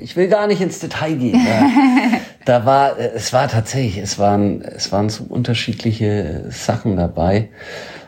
ich 0.01 0.17
will 0.17 0.29
gar 0.29 0.47
nicht 0.47 0.61
ins 0.61 0.79
Detail 0.81 1.15
gehen. 1.15 1.41
Da, 2.49 2.65
war, 2.65 2.99
äh, 2.99 3.11
es 3.15 3.35
war 3.35 3.47
tatsächlich, 3.47 3.99
es 3.99 4.19
waren, 4.19 4.63
es 4.63 4.91
waren 4.91 5.11
so 5.11 5.25
unterschiedliche 5.29 6.47
Sachen 6.49 6.97
dabei. 6.97 7.51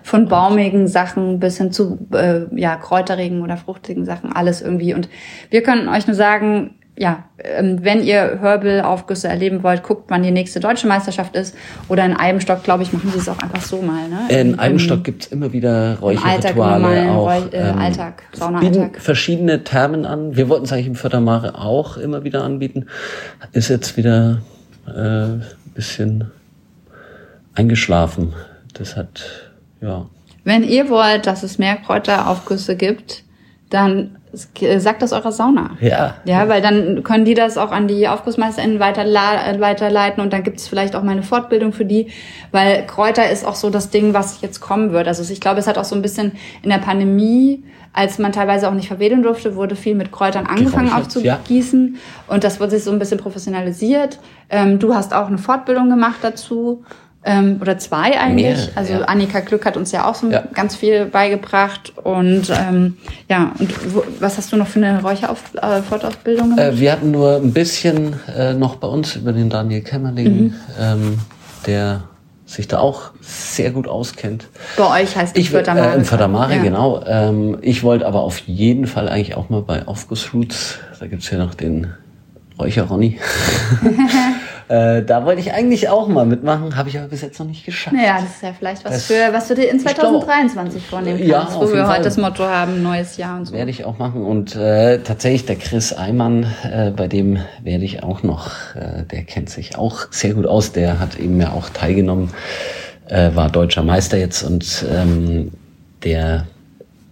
Von 0.03 0.29
baumigen 0.29 0.89
Sachen 0.89 1.39
bis 1.39 1.59
hin 1.59 1.73
zu 1.73 1.99
äh, 2.15 2.47
ja, 2.59 2.77
kräuterigen 2.77 3.43
oder 3.43 3.59
fruchtigen 3.59 4.07
Sachen, 4.07 4.33
alles 4.33 4.63
irgendwie. 4.63 4.95
Und 4.95 5.11
wir 5.51 5.63
können 5.63 5.91
euch 5.91 6.07
nur 6.07 6.17
sagen, 6.17 6.77
ja, 7.01 7.25
ähm, 7.39 7.79
wenn 7.83 8.03
ihr 8.03 8.39
Herbal-Aufgüsse 8.43 9.27
erleben 9.27 9.63
wollt, 9.63 9.83
guckt, 9.83 10.05
wann 10.11 10.23
die 10.23 10.31
nächste 10.31 10.61
deutsche 10.61 10.87
Meisterschaft 10.87 11.35
ist. 11.35 11.57
Oder 11.89 12.05
in 12.05 12.15
Eibenstock, 12.15 12.63
glaube 12.63 12.83
ich, 12.83 12.93
machen 12.93 13.11
sie 13.11 13.19
es 13.19 13.27
auch 13.27 13.39
einfach 13.39 13.63
so 13.63 13.81
mal. 13.81 14.07
Ne? 14.07 14.19
In 14.29 14.53
Im- 14.53 14.61
Eibenstock 14.61 15.03
gibt's 15.05 15.27
immer 15.29 15.51
wieder 15.51 15.97
Alltag, 16.03 16.03
im 16.03 16.61
Räucherrituale 16.61 16.83
normalen 17.07 17.09
auch. 17.09 17.53
Äh, 17.55 17.59
Alltag, 17.59 18.23
es 18.35 18.39
Saunaalltag. 18.41 19.01
verschiedene 19.01 19.65
Thermen 19.65 20.05
an. 20.05 20.37
Wir 20.37 20.51
wollten 20.51 20.67
es 20.67 20.73
eigentlich 20.75 20.89
im 20.89 20.95
Fördermare 20.95 21.55
auch 21.59 21.97
immer 21.97 22.23
wieder 22.23 22.45
anbieten. 22.45 22.85
Ist 23.53 23.71
jetzt 23.71 23.97
wieder 23.97 24.43
äh, 24.87 24.91
ein 24.91 25.43
bisschen 25.75 26.31
eingeschlafen. 27.55 28.35
Das 28.75 28.97
hat, 28.97 29.23
ja. 29.81 30.05
Wenn 30.45 30.65
ihr 30.65 30.91
wollt, 30.91 31.27
dass 31.27 31.43
es 31.43 31.57
mehr 31.59 31.77
Kräuteraufgüsse 31.77 32.77
gibt, 32.77 33.25
dann 33.71 34.17
äh, 34.17 34.20
sagt 34.33 35.03
das 35.03 35.13
eurer 35.13 35.33
Sauna. 35.33 35.71
Ja. 35.81 36.15
Ja, 36.25 36.49
weil 36.49 36.63
dann 36.63 37.03
können 37.03 37.25
die 37.25 37.35
das 37.35 37.59
auch 37.59 37.73
an 37.73 37.89
die 37.89 38.09
AufgussmeisterInnen 38.09 38.77
äh, 38.77 39.61
weiterleiten 39.61 40.23
und 40.23 40.33
dann 40.33 40.43
gibt 40.43 40.59
es 40.61 40.69
vielleicht 40.69 40.95
auch 40.95 41.03
mal 41.03 41.13
eine 41.13 41.23
Fortbildung 41.23 41.73
für 41.73 41.85
die, 41.85 42.09
weil 42.53 42.87
Kräuter 42.87 43.29
ist 43.31 43.45
auch 43.45 43.57
so 43.57 43.71
das 43.71 43.91
Ding, 43.91 44.15
was 44.15 44.41
jetzt 44.41 44.61
kommen 44.61 44.93
wird. 44.93 45.09
Also 45.09 45.31
ich 45.31 45.41
glaube, 45.41 45.59
es 45.59 45.67
hat 45.67 45.79
auch 45.79 45.85
so 45.85 45.97
ein 45.97 46.03
bisschen 46.03 46.33
in 46.63 46.71
der 46.71 46.79
Pandemie, 46.79 47.65
als 47.93 48.19
man 48.19 48.31
teilweise 48.31 48.69
auch 48.69 48.75
nicht 48.75 48.89
verwedeln 48.89 49.23
durfte, 49.23 49.57
wurde 49.57 49.75
viel 49.75 49.97
mit 49.97 50.13
Kräutern 50.13 50.47
angefangen 50.47 50.89
Geräuchert, 50.91 51.25
ja. 51.25 51.35
aufzugießen 51.37 51.97
und 52.29 52.45
das 52.45 52.61
wurde 52.61 52.71
sich 52.73 52.85
so 52.85 52.93
ein 52.93 53.01
bisschen 53.01 53.19
professionalisiert. 53.19 54.21
Ähm, 54.49 54.79
du 54.79 54.95
hast 54.95 55.13
auch 55.13 55.27
eine 55.27 55.39
Fortbildung 55.39 55.91
gemacht 55.91 56.19
dazu. 56.23 56.85
Ähm, 57.23 57.59
oder 57.61 57.77
zwei 57.79 58.19
eigentlich. 58.19 58.47
Mehrere, 58.47 58.69
also 58.77 58.93
ja. 58.95 59.01
Annika 59.03 59.41
Glück 59.41 59.67
hat 59.67 59.77
uns 59.77 59.93
ja 59.93 60.09
auch 60.09 60.15
so 60.15 60.31
Ja. 60.31 60.43
ganz 60.55 60.75
viel 60.77 61.05
beigebracht. 61.05 61.93
Und 62.03 62.49
ähm, 62.51 62.97
ja, 63.29 63.53
und 63.59 63.95
wo, 63.95 64.03
was 64.21 64.39
hast 64.39 64.51
du 64.53 64.57
noch 64.57 64.67
für 64.69 64.79
eine 64.79 65.03
Räucherfortausbildung 65.03 66.51
gemacht? 66.57 66.61
Äh, 66.61 66.79
wir 66.81 66.93
hatten 66.93 67.11
nur 67.11 67.37
ein 67.37 67.53
bisschen 67.53 68.15
äh, 68.35 68.55
noch 68.55 68.77
bei 68.77 68.89
uns 68.89 69.17
über 69.17 69.33
den 69.33 69.51
Daniel 69.51 69.83
Kämmerling, 69.83 70.45
Mhm. 70.45 70.55
ähm, 70.81 71.19
der 71.67 72.05
sich 72.47 72.67
da 72.67 72.79
auch 72.79 73.11
sehr 73.21 73.71
gut 73.71 73.87
auskennt. 73.87 74.49
Bei 74.79 75.03
euch 75.03 75.15
heißt 75.15 75.37
es 75.37 75.41
Ich 75.43 75.51
Fördermare. 75.51 75.93
Äh, 75.93 75.97
Im 75.97 76.05
Fördermare, 76.07 76.57
Ja. 76.57 76.63
genau. 76.63 77.05
Ähm, 77.07 77.59
ich 77.61 77.83
wollte 77.83 78.07
aber 78.07 78.23
auf 78.23 78.39
jeden 78.47 78.87
Fall 78.87 79.09
eigentlich 79.11 79.37
auch 79.37 79.51
mal 79.51 79.61
bei 79.63 79.87
Aufgussroots, 79.87 80.79
da 80.99 81.07
gibt's 81.07 81.31
ja 81.31 81.37
noch 81.39 81.55
den 81.55 81.89
Räucher 82.59 82.85
Ronny. 82.85 83.19
äh, 84.71 85.03
da 85.03 85.25
wollte 85.25 85.41
ich 85.41 85.53
eigentlich 85.53 85.89
auch 85.89 86.07
mal 86.07 86.25
mitmachen, 86.25 86.77
habe 86.77 86.89
ich 86.89 86.97
aber 86.99 87.09
bis 87.09 87.23
jetzt 87.23 87.39
noch 87.41 87.47
nicht 87.47 87.67
geschafft. 87.67 87.97
Naja, 87.97 88.19
das 88.21 88.37
ist 88.37 88.43
ja 88.43 88.53
vielleicht 88.57 88.85
was 88.85 88.93
Das- 88.93 89.05
für, 89.07 89.33
was 89.33 89.49
du 89.49 89.55
dir 89.57 89.69
in 89.71 89.79
glaube- 89.79 89.95
2023 89.97 90.87
vornehmen 90.87 91.19
kannst, 91.19 91.31
Ja, 91.31 91.49
wo 91.57 91.63
wir 91.73 91.83
heute 91.83 91.87
Fall. 91.87 92.03
das 92.03 92.17
Motto 92.17 92.45
haben, 92.45 92.83
neues 92.83 93.17
Jahr 93.17 93.37
und 93.39 93.47
so. 93.47 93.53
Werde 93.55 93.71
ich 93.71 93.85
auch 93.85 93.99
machen. 93.99 94.23
Und 94.25 94.55
äh, 94.55 94.99
tatsächlich 95.01 95.45
der 95.47 95.57
Chris 95.57 95.93
Eimann, 95.93 96.47
äh, 96.63 96.91
bei 96.95 97.09
dem 97.09 97.39
werde 97.65 97.85
ich 97.85 98.03
auch 98.05 98.23
noch, 98.23 98.51
äh, 98.77 99.03
der 99.11 99.25
kennt 99.25 99.51
sich 99.51 99.77
auch 99.77 100.07
sehr 100.13 100.35
gut 100.35 100.47
aus, 100.47 100.73
der 100.73 101.01
hat 101.01 101.19
eben 101.19 101.41
ja 101.41 101.51
auch 101.53 101.69
teilgenommen, 101.71 102.31
äh, 103.09 103.35
war 103.35 103.51
deutscher 103.51 103.83
Meister 103.83 104.19
jetzt 104.19 104.43
und 104.45 104.85
ähm, 104.89 105.51
der 106.05 106.47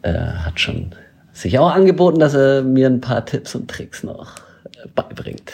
äh, 0.03 0.13
hat 0.13 0.61
schon 0.61 0.93
sich 1.33 1.59
auch 1.59 1.71
angeboten, 1.75 2.21
dass 2.21 2.35
er 2.35 2.63
mir 2.63 2.87
ein 2.87 3.01
paar 3.01 3.25
Tipps 3.27 3.55
und 3.57 3.69
Tricks 3.69 4.05
noch 4.05 4.37
äh, 4.67 4.87
beibringt. 4.95 5.51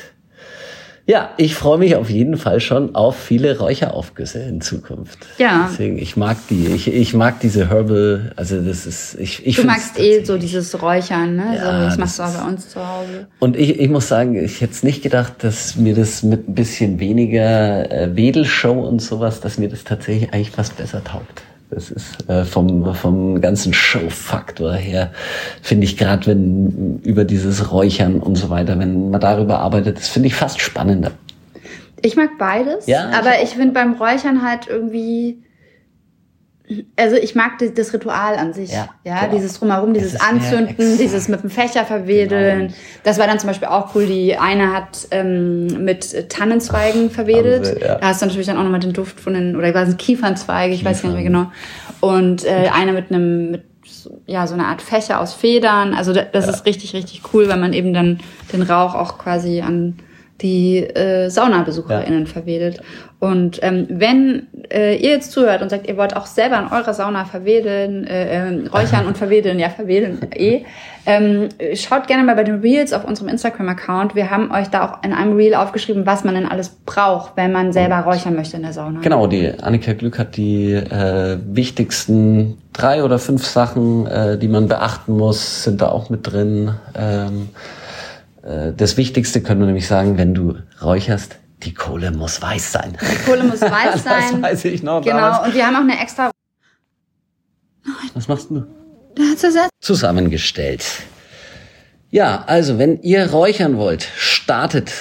Ja, 1.07 1.31
ich 1.37 1.55
freue 1.55 1.77
mich 1.79 1.97
auf 1.97 2.09
jeden 2.09 2.39
Fall 2.39 2.61
schon 2.61 2.95
auf 2.95 3.17
viele 3.17 3.59
Räucheraufgüsse 3.59 4.39
in 4.39 4.63
Zukunft. 4.63 5.19
Ja. 5.37 5.69
Deswegen, 5.71 5.99
ich 5.99 6.17
mag 6.17 6.39
die, 6.49 6.67
ich, 6.69 6.89
ich 6.89 7.13
mag 7.13 7.41
diese 7.41 7.69
Herbal, 7.69 8.33
also 8.37 8.59
das 8.61 8.87
ist, 8.87 9.15
ich, 9.21 9.47
ich 9.47 9.57
Du 9.57 9.65
magst 9.65 9.99
eh 9.99 10.25
so 10.25 10.39
dieses 10.39 10.81
Räuchern, 10.81 11.37
ne? 11.37 11.57
Ja, 11.57 11.91
so, 11.91 12.01
machst 12.01 12.19
du 12.19 12.23
auch 12.23 12.33
bei 12.33 12.49
uns 12.49 12.71
zu 12.71 12.81
Hause. 12.81 13.27
Und 13.39 13.57
ich, 13.57 13.79
ich 13.79 13.89
muss 13.91 14.09
sagen, 14.09 14.43
ich 14.43 14.63
hätte 14.63 14.73
es 14.73 14.83
nicht 14.83 15.03
gedacht, 15.03 15.35
dass 15.45 15.77
mir 15.77 15.95
das 15.95 16.23
mit 16.23 16.49
ein 16.49 16.55
bisschen 16.55 16.99
weniger 16.99 17.91
äh, 17.93 18.17
Wedelshow 18.17 18.73
und 18.73 19.03
sowas, 19.03 19.41
dass 19.41 19.59
mir 19.59 19.69
das 19.69 19.85
tatsächlich 19.85 20.33
eigentlich 20.33 20.53
fast 20.53 20.79
besser 20.79 21.05
taugt. 21.05 21.43
Das 21.75 21.91
ist 21.91 22.29
äh, 22.29 22.45
vom, 22.45 22.95
vom 22.95 23.41
ganzen 23.41 23.73
Show-Faktor 23.73 24.75
her, 24.75 25.11
finde 25.61 25.85
ich 25.85 25.97
gerade, 25.97 26.27
wenn 26.29 27.01
über 27.03 27.25
dieses 27.25 27.73
Räuchern 27.73 28.21
und 28.21 28.37
so 28.37 28.49
weiter, 28.51 28.79
wenn 28.79 29.11
man 29.11 29.21
darüber 29.21 29.59
arbeitet, 29.59 29.99
das 29.99 30.09
finde 30.09 30.29
ich 30.29 30.35
fast 30.35 30.61
spannender. 30.61 31.11
Ich 32.01 32.17
mag 32.17 32.31
beides, 32.39 32.87
Ja, 32.87 33.11
ich 33.11 33.17
aber 33.17 33.31
auch. 33.31 33.43
ich 33.43 33.51
finde 33.51 33.73
beim 33.73 33.95
Räuchern 33.95 34.43
halt 34.47 34.69
irgendwie, 34.69 35.39
also 36.97 37.17
ich 37.17 37.35
mag 37.35 37.59
die, 37.59 37.75
das 37.75 37.93
Ritual 37.93 38.37
an 38.37 38.55
sich. 38.55 38.73
Ja, 38.73 38.89
Ja, 39.05 39.21
genau. 39.23 39.35
dieses 39.35 39.59
Drumherum, 39.59 39.93
Es 39.93 39.99
dieses 40.03 40.21
Anzünden, 40.21 40.97
dieses 40.99 41.29
mit 41.29 41.43
dem 41.43 41.51
Fächer 41.51 41.85
verwedeln. 41.85 42.61
Genau. 42.69 42.75
Das 43.03 43.19
war 43.19 43.27
dann 43.27 43.39
zum 43.39 43.49
Beispiel 43.49 43.69
auch 43.69 43.95
cool. 43.95 44.07
Die 44.07 44.37
eine 44.37 44.73
hat 44.73 45.07
ähm, 45.11 45.85
mit 45.85 46.31
Tannenzweigen 46.31 47.11
verwedelt. 47.11 47.67
sie, 47.67 47.81
ja. 47.81 47.97
Da 47.97 48.07
hast 48.09 48.23
du 48.23 48.27
natürlich 48.27 48.47
dann 48.47 48.57
auch 48.57 48.63
nochmal 48.63 48.81
den 48.81 48.95
Duft 48.95 49.21
von 49.21 49.35
den, 49.35 49.57
oder 49.57 49.75
war 49.75 49.83
es 49.83 49.97
Kiefernzweige, 49.99 50.75
ich 50.75 50.85
weiß 50.85 51.03
gar 51.03 51.11
nicht 51.11 51.17
mehr 51.23 51.25
genau. 51.31 51.53
Und 52.01 52.45
äh, 52.45 52.71
eine 52.73 52.93
mit 52.93 53.11
einem, 53.11 53.51
mit 53.51 53.65
so- 53.87 54.21
ja, 54.27 54.47
so 54.47 54.55
eine 54.55 54.65
Art 54.67 54.81
Fächer 54.81 55.21
aus 55.21 55.35
Federn. 55.35 55.93
Also 55.95 56.13
da- 56.15 56.25
das 56.25 56.49
ist 56.49 56.65
richtig, 56.65 56.95
richtig 56.95 57.23
cool, 57.35 57.49
weil 57.49 57.59
man 57.59 57.75
eben 57.75 57.93
dann 57.93 58.21
den 58.53 58.63
Rauch 58.63 58.95
auch 58.95 59.19
quasi 59.19 59.61
an 59.61 59.99
die 60.41 60.79
äh, 60.79 61.31
SaunabesucherInnen 61.31 62.27
verwedelt. 62.27 62.81
Und 63.21 63.61
ähm, 63.63 63.87
wenn 63.89 64.49
äh, 64.71 64.97
ihr 64.97 65.11
jetzt 65.11 65.33
zuhört 65.33 65.63
und 65.63 65.71
sagt, 65.71 65.89
ihr 65.89 65.97
wollt 65.97 66.17
auch 66.17 66.27
selber 66.27 66.59
in 66.59 66.67
eurer 66.77 66.93
Sauna 66.93 67.25
verwedeln, 67.25 68.05
äh, 68.05 68.49
äh, 68.51 68.67
räuchern 68.67 69.07
und 69.07 69.17
verwedeln, 69.17 69.59
ja, 69.59 69.71
verwedeln 69.71 70.19
eh, 70.35 70.65
ähm, 71.07 71.49
schaut 71.75 72.07
gerne 72.07 72.25
mal 72.25 72.35
bei 72.35 72.45
den 72.45 72.61
Reels 72.61 72.93
auf 72.93 73.05
unserem 73.05 73.29
Instagram-Account. 73.29 74.15
Wir 74.15 74.31
haben 74.31 74.51
euch 74.51 74.69
da 74.69 74.85
auch 74.85 75.05
in 75.05 75.13
einem 75.13 75.37
Reel 75.37 75.55
aufgeschrieben, 75.55 76.05
was 76.05 76.25
man 76.25 76.35
denn 76.35 76.47
alles 76.47 76.71
braucht, 76.85 77.37
wenn 77.37 77.53
man 77.53 77.73
selber 77.73 78.01
räuchern 78.01 78.35
möchte 78.35 78.57
in 78.57 78.63
der 78.63 78.73
Sauna. 78.73 79.01
Genau, 79.01 79.27
die 79.27 79.53
Annika 79.63 79.93
Glück 79.93 80.19
hat 80.19 80.37
die 80.37 80.73
äh, 80.73 81.39
wichtigsten 81.47 82.59
drei 82.73 83.05
oder 83.05 83.19
fünf 83.19 83.47
Sachen, 83.47 84.07
äh, 84.07 84.37
die 84.37 84.49
man 84.49 84.67
beachten 84.67 85.17
muss, 85.17 85.63
sind 85.63 85.81
da 85.81 85.89
auch 85.89 86.11
mit 86.11 86.31
drin. 86.31 86.75
Ähm, 86.95 87.49
äh, 87.53 87.84
das 88.77 88.97
Wichtigste 88.97 89.41
können 89.43 89.61
wir 89.61 89.67
nämlich 89.67 89.87
sagen, 89.87 90.19
wenn 90.19 90.35
du 90.35 90.57
räucherst, 90.83 91.37
die 91.63 91.73
Kohle 91.73 92.11
muss 92.11 92.43
weiß 92.43 92.73
sein. 92.73 92.99
Die 93.01 93.25
Kohle 93.25 93.45
muss 93.45 93.61
weiß 93.63 94.03
sein. 94.05 94.33
Das 94.33 94.43
weiß 94.43 94.65
ich 94.67 94.83
noch 94.83 95.03
Genau, 95.03 95.17
damals. 95.17 95.47
und 95.49 95.55
wir 95.55 95.67
haben 95.67 95.77
auch 95.77 95.81
eine 95.81 95.99
extra 96.01 96.31
Was 98.15 98.29
machst 98.29 98.51
du? 98.51 98.67
Da 99.15 99.23
hat's 99.31 99.45
ersetzt. 99.45 99.71
Zusammengestellt. 99.81 100.85
Ja, 102.11 102.45
also 102.47 102.79
wenn 102.79 103.01
ihr 103.03 103.31
räuchern 103.31 103.77
wollt, 103.79 104.09
startet, 104.17 104.93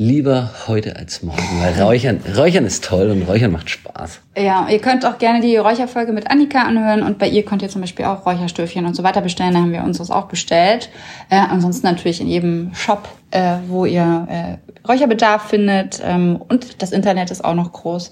lieber 0.00 0.50
heute 0.66 0.96
als 0.96 1.22
morgen. 1.22 1.60
Weil 1.60 1.74
Räuchern, 1.82 2.20
Räuchern 2.34 2.64
ist 2.64 2.84
toll 2.84 3.10
und 3.10 3.22
Räuchern 3.22 3.52
macht 3.52 3.68
Spaß. 3.68 4.20
Ja, 4.36 4.66
ihr 4.68 4.78
könnt 4.78 5.04
auch 5.04 5.18
gerne 5.18 5.40
die 5.40 5.56
Räucherfolge 5.56 6.12
mit 6.12 6.30
Annika 6.30 6.62
anhören 6.62 7.02
und 7.02 7.18
bei 7.18 7.28
ihr 7.28 7.44
könnt 7.44 7.60
ihr 7.60 7.68
zum 7.68 7.82
Beispiel 7.82 8.06
auch 8.06 8.24
Räucherstöfchen 8.24 8.86
und 8.86 8.96
so 8.96 9.02
weiter 9.02 9.20
bestellen. 9.20 9.52
Da 9.52 9.60
haben 9.60 9.72
wir 9.72 9.84
uns 9.84 9.98
das 9.98 10.10
auch 10.10 10.26
bestellt. 10.26 10.88
Äh, 11.28 11.36
ansonsten 11.36 11.86
natürlich 11.86 12.20
in 12.22 12.28
jedem 12.28 12.74
Shop, 12.74 13.08
äh, 13.30 13.58
wo 13.68 13.84
ihr 13.84 14.26
äh, 14.30 14.88
Räucherbedarf 14.88 15.48
findet. 15.48 16.00
Ähm, 16.02 16.40
und 16.48 16.80
das 16.80 16.92
Internet 16.92 17.30
ist 17.30 17.44
auch 17.44 17.54
noch 17.54 17.70
groß. 17.70 18.10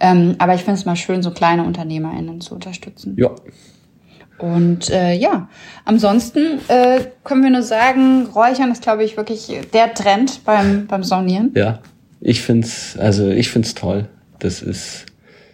Ähm, 0.00 0.36
aber 0.38 0.54
ich 0.54 0.62
finde 0.62 0.80
es 0.80 0.86
mal 0.86 0.96
schön, 0.96 1.22
so 1.22 1.32
kleine 1.32 1.64
UnternehmerInnen 1.64 2.40
zu 2.40 2.54
unterstützen. 2.54 3.14
Ja. 3.18 3.30
Und 4.38 4.90
äh, 4.90 5.14
ja, 5.14 5.48
ansonsten 5.84 6.60
äh, 6.68 7.00
können 7.24 7.42
wir 7.42 7.50
nur 7.50 7.62
sagen, 7.62 8.26
Räuchern 8.34 8.70
ist, 8.70 8.82
glaube 8.82 9.04
ich, 9.04 9.16
wirklich 9.16 9.50
der 9.72 9.94
Trend 9.94 10.44
beim, 10.44 10.86
beim 10.86 11.02
Saunieren. 11.04 11.52
Ja, 11.54 11.78
ich 12.20 12.42
find's, 12.42 12.96
also 12.98 13.28
ich 13.28 13.50
find's 13.50 13.74
toll. 13.74 14.06
Das 14.38 14.60
ist. 14.62 15.06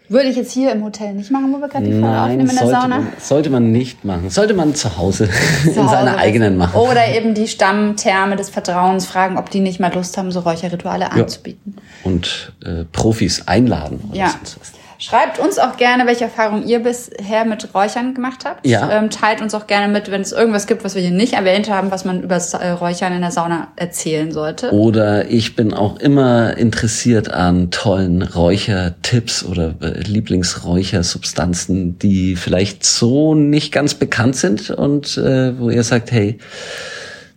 Würde 0.08 0.28
ich 0.28 0.36
jetzt 0.36 0.52
hier 0.52 0.72
im 0.72 0.84
Hotel 0.84 1.14
nicht 1.14 1.30
machen, 1.30 1.54
wo 1.54 1.58
wir 1.58 1.68
gerade 1.68 1.86
die 1.86 1.92
Folge 1.92 2.20
aufnehmen 2.20 2.40
in 2.40 2.46
der 2.48 2.56
sollte 2.66 2.80
Sauna. 2.80 2.98
Man, 2.98 3.08
sollte 3.18 3.50
man 3.50 3.72
nicht 3.72 4.04
machen. 4.04 4.28
Sollte 4.28 4.52
man 4.52 4.74
zu 4.74 4.98
Hause, 4.98 5.30
Zu 5.62 5.68
in 5.68 5.74
seiner 5.74 6.12
Hause 6.12 6.18
eigenen 6.18 6.58
machen. 6.58 6.76
Oder 6.78 7.08
eben 7.16 7.32
die 7.32 7.48
Stammtherme 7.48 8.36
des 8.36 8.50
Vertrauens 8.50 9.06
fragen, 9.06 9.38
ob 9.38 9.48
die 9.48 9.60
nicht 9.60 9.80
mal 9.80 9.94
Lust 9.94 10.18
haben, 10.18 10.30
so 10.30 10.40
Räucherrituale 10.40 11.10
anzubieten. 11.12 11.76
Und 12.04 12.52
äh, 12.62 12.84
Profis 12.92 13.46
einladen. 13.48 14.00
Oder 14.10 14.18
Ja. 14.18 14.28
sonst 14.30 14.60
was. 14.60 14.71
Schreibt 15.12 15.38
uns 15.38 15.59
auch 15.59 15.77
gerne, 15.77 16.07
welche 16.07 16.25
Erfahrungen 16.25 16.66
ihr 16.66 16.79
bisher 16.79 17.44
mit 17.44 17.75
Räuchern 17.75 18.14
gemacht 18.14 18.46
habt. 18.46 18.66
Ja. 18.66 18.90
Ähm, 18.90 19.11
teilt 19.11 19.42
uns 19.42 19.55
auch 19.55 19.66
gerne 19.66 19.92
mit, 19.92 20.11
wenn 20.11 20.22
es 20.22 20.33
irgendwas 20.33 20.66
gibt, 20.66 20.85
was 20.85 20.94
wir 20.94 21.03
hier 21.03 21.11
nicht 21.11 21.35
erwähnt 21.35 21.68
haben, 21.68 21.90
was 21.90 22.07
man 22.07 22.22
über 22.22 22.37
das 22.37 22.55
äh, 22.55 22.70
Räuchern 22.70 23.12
in 23.12 23.20
der 23.20 23.31
Sauna 23.31 23.68
erzählen 23.77 24.33
sollte. 24.33 24.72
Oder 24.72 25.29
ich 25.29 25.55
bin 25.55 25.75
auch 25.75 25.98
immer 25.98 26.57
interessiert 26.57 27.31
an 27.31 27.70
tollen 27.70 28.22
Räuchertipps 28.22 29.44
oder 29.44 29.75
äh, 29.83 30.01
Lieblingsräuchersubstanzen, 30.01 31.98
die 31.98 32.35
vielleicht 32.35 32.83
so 32.83 33.35
nicht 33.35 33.70
ganz 33.70 33.92
bekannt 33.92 34.37
sind 34.37 34.70
und 34.70 35.18
äh, 35.18 35.59
wo 35.61 35.68
ihr 35.68 35.83
sagt, 35.83 36.11
hey, 36.11 36.38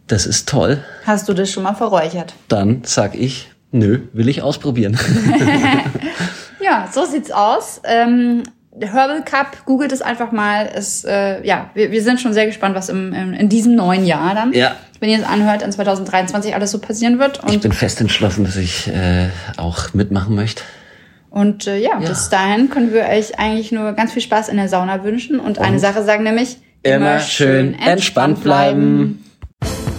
das 0.08 0.26
ist 0.26 0.48
toll, 0.48 0.82
Hast 1.06 1.28
du 1.28 1.34
das 1.34 1.52
schon 1.52 1.64
mal 1.64 1.76
verräuchert? 1.76 2.36
dann 2.48 2.84
sag 2.86 3.16
ich, 3.16 3.50
nö, 3.74 4.00
will 4.14 4.30
ich 4.30 4.44
ausprobieren. 4.44 4.98
Ja, 6.66 6.90
so 6.92 7.06
sieht's 7.06 7.32
aus. 7.32 7.82
Ähm, 7.86 8.44
Herbal 8.80 9.24
Cup, 9.24 9.66
googelt 9.66 9.92
es 9.92 10.02
einfach 10.02 10.32
mal. 10.32 10.70
Es, 10.74 11.04
äh, 11.06 11.46
ja, 11.46 11.70
wir, 11.76 11.92
wir 11.92 12.02
sind 12.04 12.20
schon 12.20 12.34
sehr 12.34 12.46
gespannt, 12.46 12.76
was 12.76 12.90
im, 12.90 13.14
im, 13.14 13.34
in 13.34 13.48
diesem 13.50 13.76
neuen 13.76 14.06
Jahr 14.06 14.34
dann, 14.36 14.52
Ja. 14.52 14.76
wenn 15.00 15.10
ihr 15.10 15.18
es 15.20 15.24
anhört, 15.24 15.62
in 15.62 15.72
2023 15.72 16.54
alles 16.56 16.72
so 16.72 16.80
passieren 16.80 17.20
wird. 17.20 17.40
Ich 17.48 17.54
Und, 17.54 17.62
bin 17.62 17.72
fest 17.72 18.02
entschlossen, 18.02 18.44
dass 18.44 18.56
ich 18.58 18.88
äh, 18.88 19.30
auch 19.58 19.94
mitmachen 19.94 20.36
möchte. 20.36 20.64
und 21.30 21.68
äh, 21.68 21.78
ja, 21.78 22.00
Ja. 22.02 22.10
bis 22.10 22.30
dahin 22.30 22.70
können 22.70 22.92
wir 22.94 23.06
euch 23.06 23.40
eigentlich 23.40 23.72
nur 23.72 23.94
ganz 23.94 24.12
viel 24.12 24.22
Spaß 24.22 24.50
in 24.50 24.58
der 24.58 24.68
Sauna 24.68 25.04
wünschen. 25.04 25.40
Und, 25.40 25.60
eine 25.60 25.80
Sache 25.80 26.04
sagen 26.04 26.24
nämlich, 26.24 26.58
Immer 26.84 27.20
schön 27.20 27.74
entspannt 27.80 28.44
bleiben. 28.44 29.25